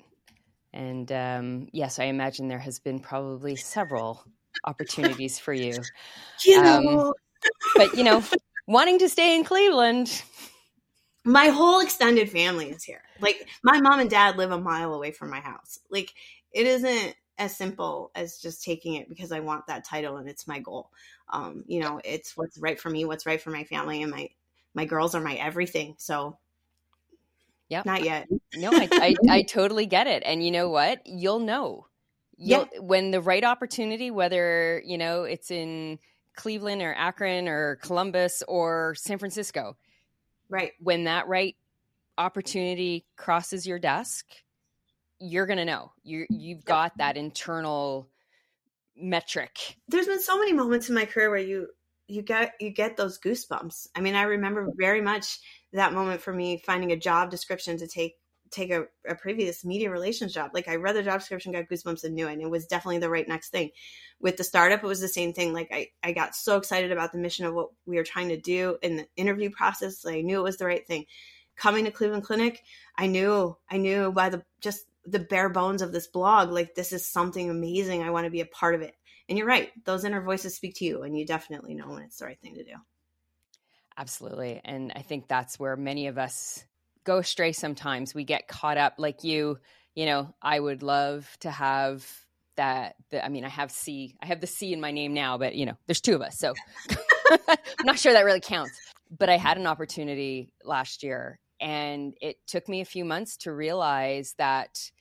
And 0.76 1.10
um, 1.12 1.70
yes, 1.72 2.00
I 2.00 2.06
imagine 2.06 2.50
there 2.50 2.60
has 2.60 2.80
been 2.80 3.00
probably 3.00 3.56
several 3.56 4.24
opportunities 4.66 5.40
for 5.40 5.54
you. 5.54 5.82
You 6.46 6.62
know. 6.62 7.08
Um, 7.08 7.14
but 7.78 7.98
you 7.98 8.04
know, 8.04 8.24
wanting 8.68 9.00
to 9.00 9.10
stay 9.10 9.36
in 9.36 9.46
Cleveland. 9.46 10.22
My 11.24 11.48
whole 11.48 11.80
extended 11.80 12.30
family 12.30 12.70
is 12.70 12.84
here. 12.84 13.02
Like 13.20 13.48
my 13.64 13.80
mom 13.80 14.00
and 14.02 14.10
dad 14.10 14.38
live 14.38 14.52
a 14.52 14.60
mile 14.60 14.94
away 14.94 15.12
from 15.12 15.30
my 15.30 15.40
house. 15.40 15.80
Like 15.90 16.14
it 16.52 16.68
isn't 16.68 17.16
as 17.38 17.56
simple 17.56 18.12
as 18.16 18.38
just 18.38 18.64
taking 18.64 18.96
it 18.96 19.10
because 19.10 19.32
I 19.32 19.40
want 19.40 19.68
that 19.68 19.86
title 19.86 20.18
and 20.18 20.30
it's 20.30 20.48
my 20.48 20.60
goal. 20.60 20.92
Um, 21.30 21.64
you 21.68 21.80
know, 21.80 22.02
it's 22.04 22.36
what's 22.38 22.58
right 22.58 22.80
for 22.80 22.90
me, 22.90 23.06
what's 23.06 23.26
right 23.26 23.42
for 23.42 23.50
my 23.50 23.64
family, 23.64 24.02
and 24.02 24.12
my 24.12 24.30
my 24.74 24.86
girls 24.86 25.16
are 25.16 25.22
my 25.22 25.36
everything. 25.36 25.96
So, 25.98 26.38
yeah, 27.70 27.84
not 27.86 28.04
yet. 28.04 28.28
no, 28.56 28.70
I, 28.72 28.88
I, 28.92 29.16
I 29.30 29.42
totally 29.44 29.86
get 29.86 30.08
it, 30.08 30.24
and 30.26 30.44
you 30.44 30.52
know 30.52 30.70
what? 30.70 31.02
You'll 31.06 31.40
know. 31.40 31.88
You'll, 32.38 32.68
yeah. 32.74 32.80
when 32.80 33.12
the 33.12 33.22
right 33.22 33.44
opportunity, 33.44 34.12
whether 34.12 34.82
you 34.86 34.98
know 34.98 35.24
it's 35.24 35.52
in 35.52 36.00
Cleveland 36.36 36.82
or 36.82 36.94
Akron 36.94 37.48
or 37.48 37.78
Columbus 37.78 38.44
or 38.48 38.96
San 38.96 39.18
Francisco, 39.18 39.78
right? 40.50 40.72
When 40.80 41.06
that 41.06 41.28
right 41.28 41.56
opportunity 42.18 43.06
crosses 43.16 43.66
your 43.66 43.80
desk, 43.80 44.26
you're 45.20 45.46
gonna 45.46 45.66
know. 45.66 45.92
You 46.04 46.26
you've 46.30 46.66
got 46.66 46.98
that 46.98 47.18
internal 47.18 48.10
metric. 48.96 49.78
There's 49.88 50.08
been 50.08 50.22
so 50.22 50.38
many 50.38 50.54
moments 50.54 50.90
in 50.90 50.96
my 50.96 51.06
career 51.06 51.30
where 51.30 51.40
you 51.40 51.70
you 52.08 52.22
get 52.22 52.54
you 52.60 52.70
get 52.70 52.98
those 52.98 53.20
goosebumps. 53.20 53.88
I 53.96 54.02
mean, 54.02 54.16
I 54.16 54.24
remember 54.24 54.72
very 54.78 55.02
much 55.02 55.40
that 55.74 55.94
moment 55.94 56.22
for 56.22 56.34
me 56.34 56.62
finding 56.66 56.92
a 56.92 56.98
job 56.98 57.32
description 57.32 57.78
to 57.78 57.88
take 57.88 58.16
take 58.52 58.72
a, 58.72 58.86
a, 59.08 59.16
previous 59.16 59.66
media 59.66 59.90
relations 59.90 60.34
job. 60.34 60.52
Like 60.54 60.68
I 60.68 60.76
read 60.76 60.96
the 60.96 61.04
job 61.04 61.20
description, 61.20 61.52
got 61.52 61.68
goosebumps 61.68 62.04
and 62.04 62.14
knew 62.14 62.28
it. 62.28 62.34
And 62.34 62.42
it 62.42 62.50
was 62.50 62.68
definitely 62.68 63.00
the 63.00 63.10
right 63.10 63.28
next 63.28 63.50
thing. 63.50 63.72
With 64.20 64.38
the 64.38 64.44
startup, 64.44 64.84
it 64.84 64.88
was 64.88 65.02
the 65.02 65.08
same 65.08 65.34
thing. 65.34 65.52
Like 65.52 65.70
I, 65.72 65.90
I 66.04 66.12
got 66.14 66.36
so 66.36 66.58
excited 66.58 66.92
about 66.92 67.12
the 67.12 67.18
mission 67.18 67.46
of 67.46 67.54
what 67.54 67.70
we 67.86 67.98
were 67.98 68.04
trying 68.04 68.30
to 68.30 68.40
do 68.40 68.78
in 68.82 68.98
the 68.98 69.08
interview 69.16 69.50
process. 69.50 70.06
I 70.06 70.22
knew 70.22 70.40
it 70.40 70.44
was 70.44 70.58
the 70.58 70.66
right 70.66 70.86
thing. 70.88 71.06
Coming 71.56 71.86
to 71.86 71.92
Cleveland 71.92 72.24
Clinic, 72.24 72.62
I 72.98 73.08
knew, 73.08 73.58
I 73.70 73.78
knew 73.78 74.12
by 74.12 74.30
the 74.30 74.44
just 74.62 74.86
the 75.06 75.20
bare 75.20 75.50
bones 75.50 75.82
of 75.82 75.92
this 75.92 76.08
blog, 76.08 76.52
like 76.52 76.76
this 76.76 76.92
is 76.92 77.08
something 77.08 77.50
amazing. 77.50 78.04
I 78.04 78.10
want 78.10 78.26
to 78.26 78.32
be 78.32 78.42
a 78.42 78.46
part 78.46 78.76
of 78.76 78.82
it. 78.82 78.96
And 79.28 79.38
you're 79.38 79.48
right; 79.48 79.72
those 79.86 80.04
inner 80.04 80.22
voices 80.22 80.56
speak 80.56 80.76
to 80.76 80.86
you, 80.86 81.04
and 81.04 81.18
you 81.18 81.26
definitely 81.26 81.74
know 81.74 81.90
when 81.90 82.04
it's 82.04 82.18
the 82.18 82.26
right 82.26 82.40
thing 82.40 82.56
to 82.56 82.64
do. 82.64 82.74
Absolutely, 83.98 84.62
and 84.64 84.92
I 84.96 85.02
think 85.02 85.28
that's 85.28 85.60
where 85.60 85.76
many 85.76 86.08
of 86.08 86.18
us 86.18 86.66
go 87.06 87.18
astray. 87.18 87.52
Sometimes 87.52 88.14
we 88.14 88.24
get 88.24 88.48
caught 88.48 88.78
up, 88.78 88.96
like 88.98 89.24
you. 89.24 89.58
You 89.96 90.06
know, 90.06 90.36
I 90.42 90.60
would 90.60 90.84
love 90.84 91.30
to 91.40 91.50
have 91.50 92.06
that. 92.58 92.96
The, 93.10 93.24
I 93.26 93.30
mean, 93.30 93.46
I 93.46 93.50
have 93.50 93.72
C. 93.72 94.16
I 94.22 94.26
have 94.28 94.42
the 94.42 94.48
C 94.48 94.74
in 94.74 94.82
my 94.82 94.92
name 94.92 95.14
now, 95.14 95.38
but 95.38 95.56
you 95.56 95.66
know, 95.66 95.78
there's 95.88 96.02
two 96.02 96.16
of 96.16 96.22
us, 96.22 96.38
so 96.38 96.54
I'm 97.48 97.86
not 97.86 97.98
sure 97.98 98.14
that 98.14 98.26
really 98.26 98.42
counts. 98.42 98.78
But 99.18 99.30
I 99.30 99.38
had 99.38 99.58
an 99.58 99.66
opportunity 99.66 100.52
last 100.64 101.02
year, 101.02 101.40
and 101.60 102.14
it 102.22 102.38
took 102.48 102.68
me 102.68 102.82
a 102.82 102.86
few 102.86 103.06
months 103.06 103.38
to 103.38 103.54
realize 103.54 104.36
that 104.38 104.92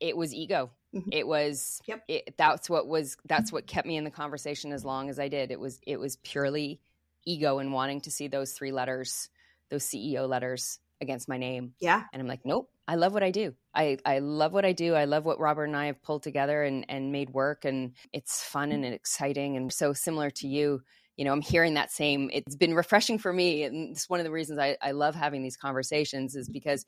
it 0.00 0.16
was 0.16 0.34
ego 0.34 0.70
mm-hmm. 0.96 1.08
it 1.12 1.26
was 1.26 1.80
yep. 1.86 2.02
It, 2.08 2.34
that's 2.36 2.70
what 2.70 2.86
was 2.86 3.16
that's 3.26 3.52
what 3.52 3.66
kept 3.66 3.86
me 3.86 3.96
in 3.96 4.04
the 4.04 4.10
conversation 4.10 4.72
as 4.72 4.84
long 4.84 5.08
as 5.08 5.18
i 5.18 5.28
did. 5.28 5.50
It 5.50 5.60
was 5.60 5.80
it 5.86 5.98
was 5.98 6.16
purely 6.16 6.80
ego 7.24 7.58
and 7.58 7.72
wanting 7.72 8.00
to 8.02 8.10
see 8.10 8.28
those 8.28 8.52
three 8.52 8.72
letters 8.72 9.28
those 9.70 9.84
ceo 9.84 10.28
letters 10.28 10.78
against 11.00 11.28
my 11.28 11.36
name. 11.36 11.74
Yeah. 11.80 12.04
And 12.12 12.20
i'm 12.20 12.28
like 12.28 12.44
nope 12.44 12.70
i 12.88 12.94
love 12.94 13.12
what 13.12 13.22
i 13.22 13.30
do. 13.30 13.54
I 13.74 13.98
i 14.04 14.18
love 14.20 14.52
what 14.52 14.64
i 14.64 14.72
do. 14.72 14.94
I 14.94 15.04
love 15.04 15.24
what 15.24 15.40
robert 15.40 15.64
and 15.64 15.76
i 15.76 15.86
have 15.86 16.02
pulled 16.02 16.22
together 16.22 16.62
and 16.64 16.86
and 16.88 17.12
made 17.12 17.30
work 17.30 17.64
and 17.64 17.92
it's 18.12 18.42
fun 18.42 18.72
and 18.72 18.84
exciting 18.84 19.56
and 19.56 19.72
so 19.72 19.92
similar 19.92 20.30
to 20.30 20.48
you. 20.48 20.82
You 21.16 21.24
know 21.24 21.32
i'm 21.32 21.40
hearing 21.40 21.74
that 21.74 21.90
same 21.90 22.28
it's 22.32 22.56
been 22.56 22.74
refreshing 22.74 23.18
for 23.18 23.32
me 23.32 23.62
and 23.62 23.92
it's 23.92 24.08
one 24.08 24.20
of 24.20 24.24
the 24.24 24.30
reasons 24.30 24.58
I, 24.58 24.76
I 24.82 24.90
love 24.90 25.14
having 25.14 25.42
these 25.42 25.56
conversations 25.56 26.36
is 26.36 26.46
because 26.46 26.84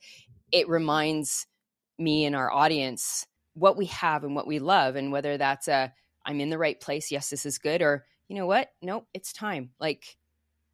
it 0.53 0.69
reminds 0.69 1.47
me 1.99 2.25
and 2.25 2.37
our 2.37 2.53
audience 2.53 3.27
what 3.59 3.77
we 3.77 3.87
have 3.87 4.25
and 4.25 4.35
what 4.35 4.47
we 4.47 4.59
love 4.59 4.97
and 4.97 5.13
whether 5.13 5.37
that's 5.37 5.69
a 5.69 5.93
i'm 6.25 6.41
in 6.41 6.51
the 6.51 6.59
right 6.59 6.81
place. 6.81 7.11
Yes 7.11 7.31
this 7.31 7.47
is 7.47 7.59
good 7.59 7.83
or 7.83 8.05
you 8.29 8.37
know 8.37 8.47
what? 8.47 8.69
Nope 8.83 9.07
it's 9.15 9.33
time. 9.33 9.71
Like 9.81 10.17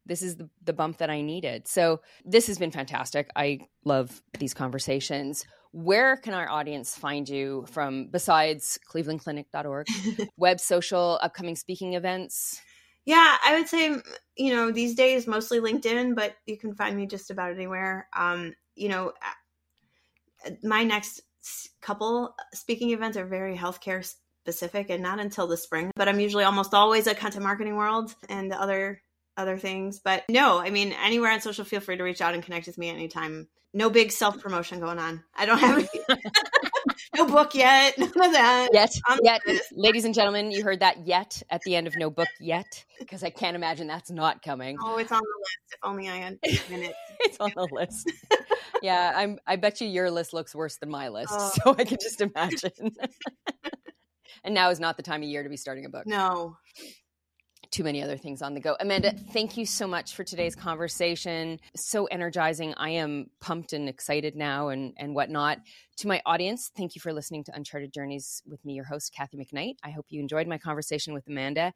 this 0.05 0.21
is 0.21 0.37
the, 0.37 0.49
the 0.63 0.73
bump 0.73 0.97
that 0.97 1.09
i 1.09 1.21
needed. 1.21 1.67
So 1.67 2.01
this 2.23 2.47
has 2.47 2.59
been 2.59 2.71
fantastic. 2.71 3.29
I 3.35 3.61
love 3.83 4.21
these 4.37 4.53
conversations. 4.53 5.45
Where 5.71 6.15
can 6.15 6.33
our 6.33 6.49
audience 6.49 6.95
find 6.95 7.27
you 7.27 7.65
from 7.69 8.07
besides 8.07 8.79
clevelandclinic.org 8.89 9.87
web 10.37 10.59
social 10.59 11.19
upcoming 11.21 11.55
speaking 11.55 11.93
events? 11.93 12.61
Yeah 13.05 13.37
i 13.43 13.57
would 13.57 13.67
say 13.67 13.95
you 14.35 14.55
know 14.55 14.71
these 14.71 14.95
days 14.95 15.27
mostly 15.27 15.59
linkedin 15.59 16.15
but 16.15 16.35
you 16.45 16.57
can 16.57 16.73
find 16.75 16.95
me 16.95 17.07
just 17.07 17.31
about 17.31 17.51
anywhere. 17.51 18.07
Um 18.15 18.53
you 18.75 18.89
know 18.89 19.13
my 20.63 20.83
next 20.83 21.21
couple 21.81 22.35
uh, 22.37 22.43
speaking 22.53 22.91
events 22.91 23.17
are 23.17 23.25
very 23.25 23.55
healthcare 23.55 24.05
specific 24.43 24.89
and 24.89 25.01
not 25.01 25.19
until 25.19 25.47
the 25.47 25.57
spring 25.57 25.91
but 25.95 26.07
i'm 26.07 26.19
usually 26.19 26.43
almost 26.43 26.73
always 26.73 27.07
at 27.07 27.17
content 27.17 27.43
marketing 27.43 27.75
world 27.75 28.13
and 28.29 28.51
other 28.53 29.01
other 29.37 29.57
things. 29.57 29.99
But 29.99 30.23
no 30.29 30.59
i 30.59 30.69
mean 30.69 30.93
anywhere 31.03 31.31
on 31.31 31.41
social 31.41 31.65
feel 31.65 31.81
free 31.81 31.97
to 31.97 32.03
reach 32.03 32.21
out 32.21 32.33
and 32.33 32.43
connect 32.43 32.67
with 32.67 32.77
me 32.77 32.89
anytime. 32.89 33.47
No 33.73 33.89
big 33.89 34.11
self 34.11 34.39
promotion 34.39 34.79
going 34.79 34.99
on. 34.99 35.23
I 35.35 35.45
don't 35.45 35.59
have 35.59 35.89
no 37.15 37.25
book 37.25 37.53
yet 37.53 37.97
none 37.97 38.07
of 38.07 38.31
that 38.31 38.69
yet 38.71 38.95
yet 39.21 39.41
ladies 39.73 40.05
and 40.05 40.13
gentlemen 40.13 40.51
you 40.51 40.63
heard 40.63 40.79
that 40.79 41.05
yet 41.05 41.41
at 41.49 41.61
the 41.61 41.75
end 41.75 41.87
of 41.87 41.95
no 41.97 42.09
book 42.09 42.27
yet 42.39 42.85
because 42.99 43.23
i 43.23 43.29
can't 43.29 43.55
imagine 43.55 43.87
that's 43.87 44.11
not 44.11 44.41
coming 44.41 44.77
oh 44.81 44.97
it's 44.97 45.11
on 45.11 45.21
the 45.21 45.39
list 45.39 45.73
if 45.73 45.79
only 45.83 46.09
i 46.09 46.17
had 46.17 46.39
a 46.45 46.71
minute 46.71 46.93
it's 47.19 47.37
on 47.39 47.51
the 47.55 47.67
list 47.71 48.11
yeah, 48.81 49.13
I'm. 49.15 49.39
I 49.47 49.55
bet 49.55 49.81
you 49.81 49.87
your 49.87 50.11
list 50.11 50.33
looks 50.33 50.53
worse 50.53 50.77
than 50.77 50.89
my 50.89 51.09
list, 51.09 51.33
oh. 51.33 51.51
so 51.63 51.75
I 51.77 51.83
can 51.83 51.97
just 52.01 52.21
imagine. 52.21 52.95
and 54.43 54.53
now 54.53 54.69
is 54.69 54.79
not 54.79 54.97
the 54.97 55.03
time 55.03 55.23
of 55.23 55.27
year 55.27 55.43
to 55.43 55.49
be 55.49 55.57
starting 55.57 55.85
a 55.85 55.89
book. 55.89 56.05
No. 56.05 56.57
Too 57.75 57.83
many 57.83 58.01
other 58.01 58.15
things 58.15 58.41
on 58.41 58.53
the 58.53 58.61
go. 58.61 58.77
Amanda, 58.79 59.11
thank 59.33 59.57
you 59.57 59.65
so 59.65 59.85
much 59.85 60.15
for 60.15 60.23
today's 60.23 60.55
conversation. 60.55 61.59
So 61.75 62.05
energizing. 62.05 62.73
I 62.77 62.91
am 62.91 63.29
pumped 63.41 63.73
and 63.73 63.89
excited 63.89 64.33
now 64.33 64.69
and, 64.69 64.93
and 64.95 65.13
whatnot. 65.13 65.57
To 65.97 66.07
my 66.07 66.21
audience, 66.25 66.71
thank 66.77 66.95
you 66.95 67.01
for 67.01 67.11
listening 67.11 67.43
to 67.43 67.51
Uncharted 67.53 67.91
Journeys 67.91 68.41
with 68.47 68.63
me, 68.63 68.75
your 68.75 68.85
host, 68.85 69.13
Kathy 69.13 69.35
McKnight. 69.35 69.73
I 69.83 69.89
hope 69.89 70.05
you 70.07 70.21
enjoyed 70.21 70.47
my 70.47 70.57
conversation 70.57 71.13
with 71.13 71.27
Amanda 71.27 71.73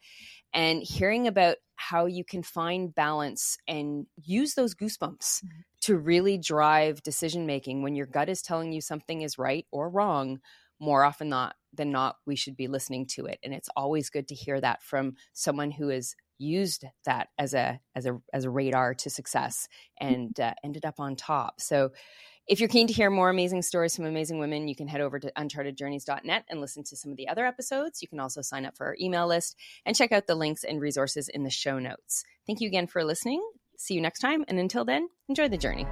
and 0.53 0.81
hearing 0.81 1.27
about 1.27 1.57
how 1.75 2.05
you 2.05 2.23
can 2.23 2.43
find 2.43 2.95
balance 2.95 3.57
and 3.67 4.05
use 4.23 4.53
those 4.53 4.75
goosebumps 4.75 5.43
mm-hmm 5.43 5.59
to 5.81 5.97
really 5.97 6.37
drive 6.37 7.01
decision 7.03 7.45
making 7.45 7.81
when 7.81 7.95
your 7.95 8.05
gut 8.05 8.29
is 8.29 8.41
telling 8.41 8.71
you 8.71 8.81
something 8.81 9.21
is 9.21 9.37
right 9.37 9.65
or 9.71 9.89
wrong 9.89 10.39
more 10.79 11.03
often 11.03 11.29
not 11.29 11.55
than 11.73 11.91
not 11.91 12.15
we 12.25 12.35
should 12.35 12.55
be 12.55 12.67
listening 12.67 13.05
to 13.05 13.25
it 13.25 13.39
and 13.43 13.53
it's 13.53 13.69
always 13.75 14.09
good 14.09 14.27
to 14.27 14.35
hear 14.35 14.59
that 14.59 14.81
from 14.81 15.13
someone 15.33 15.71
who 15.71 15.89
has 15.89 16.15
used 16.37 16.85
that 17.05 17.27
as 17.37 17.53
a 17.53 17.79
as 17.95 18.05
a 18.05 18.19
as 18.33 18.45
a 18.45 18.49
radar 18.49 18.93
to 18.93 19.09
success 19.09 19.67
and 19.99 20.39
uh, 20.39 20.53
ended 20.63 20.85
up 20.85 20.95
on 20.99 21.15
top 21.15 21.59
so 21.59 21.91
if 22.49 22.59
you're 22.59 22.67
keen 22.67 22.87
to 22.87 22.93
hear 22.93 23.11
more 23.11 23.29
amazing 23.29 23.61
stories 23.61 23.95
from 23.95 24.05
amazing 24.05 24.39
women, 24.39 24.67
you 24.67 24.75
can 24.75 24.87
head 24.87 25.01
over 25.01 25.19
to 25.19 25.31
unchartedjourneys.net 25.37 26.45
and 26.49 26.59
listen 26.59 26.83
to 26.85 26.97
some 26.97 27.11
of 27.11 27.17
the 27.17 27.27
other 27.27 27.45
episodes. 27.45 28.01
You 28.01 28.07
can 28.07 28.19
also 28.19 28.41
sign 28.41 28.65
up 28.65 28.75
for 28.75 28.87
our 28.87 28.95
email 28.99 29.27
list 29.27 29.55
and 29.85 29.95
check 29.95 30.11
out 30.11 30.25
the 30.25 30.33
links 30.33 30.63
and 30.63 30.81
resources 30.81 31.29
in 31.29 31.43
the 31.43 31.51
show 31.51 31.77
notes. 31.77 32.23
Thank 32.47 32.59
you 32.59 32.67
again 32.67 32.87
for 32.87 33.03
listening. 33.03 33.47
See 33.77 33.93
you 33.93 34.01
next 34.01 34.19
time. 34.19 34.45
And 34.47 34.57
until 34.59 34.83
then, 34.83 35.09
enjoy 35.27 35.47
the 35.47 35.57
journey. 35.57 35.85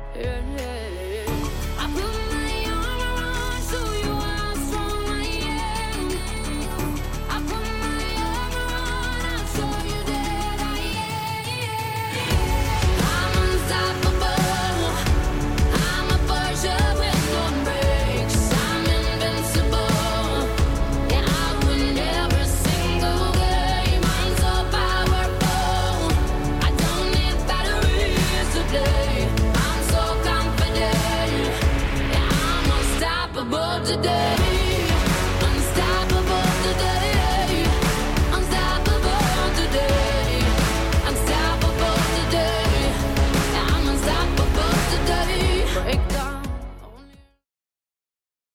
Today. 34.03 34.26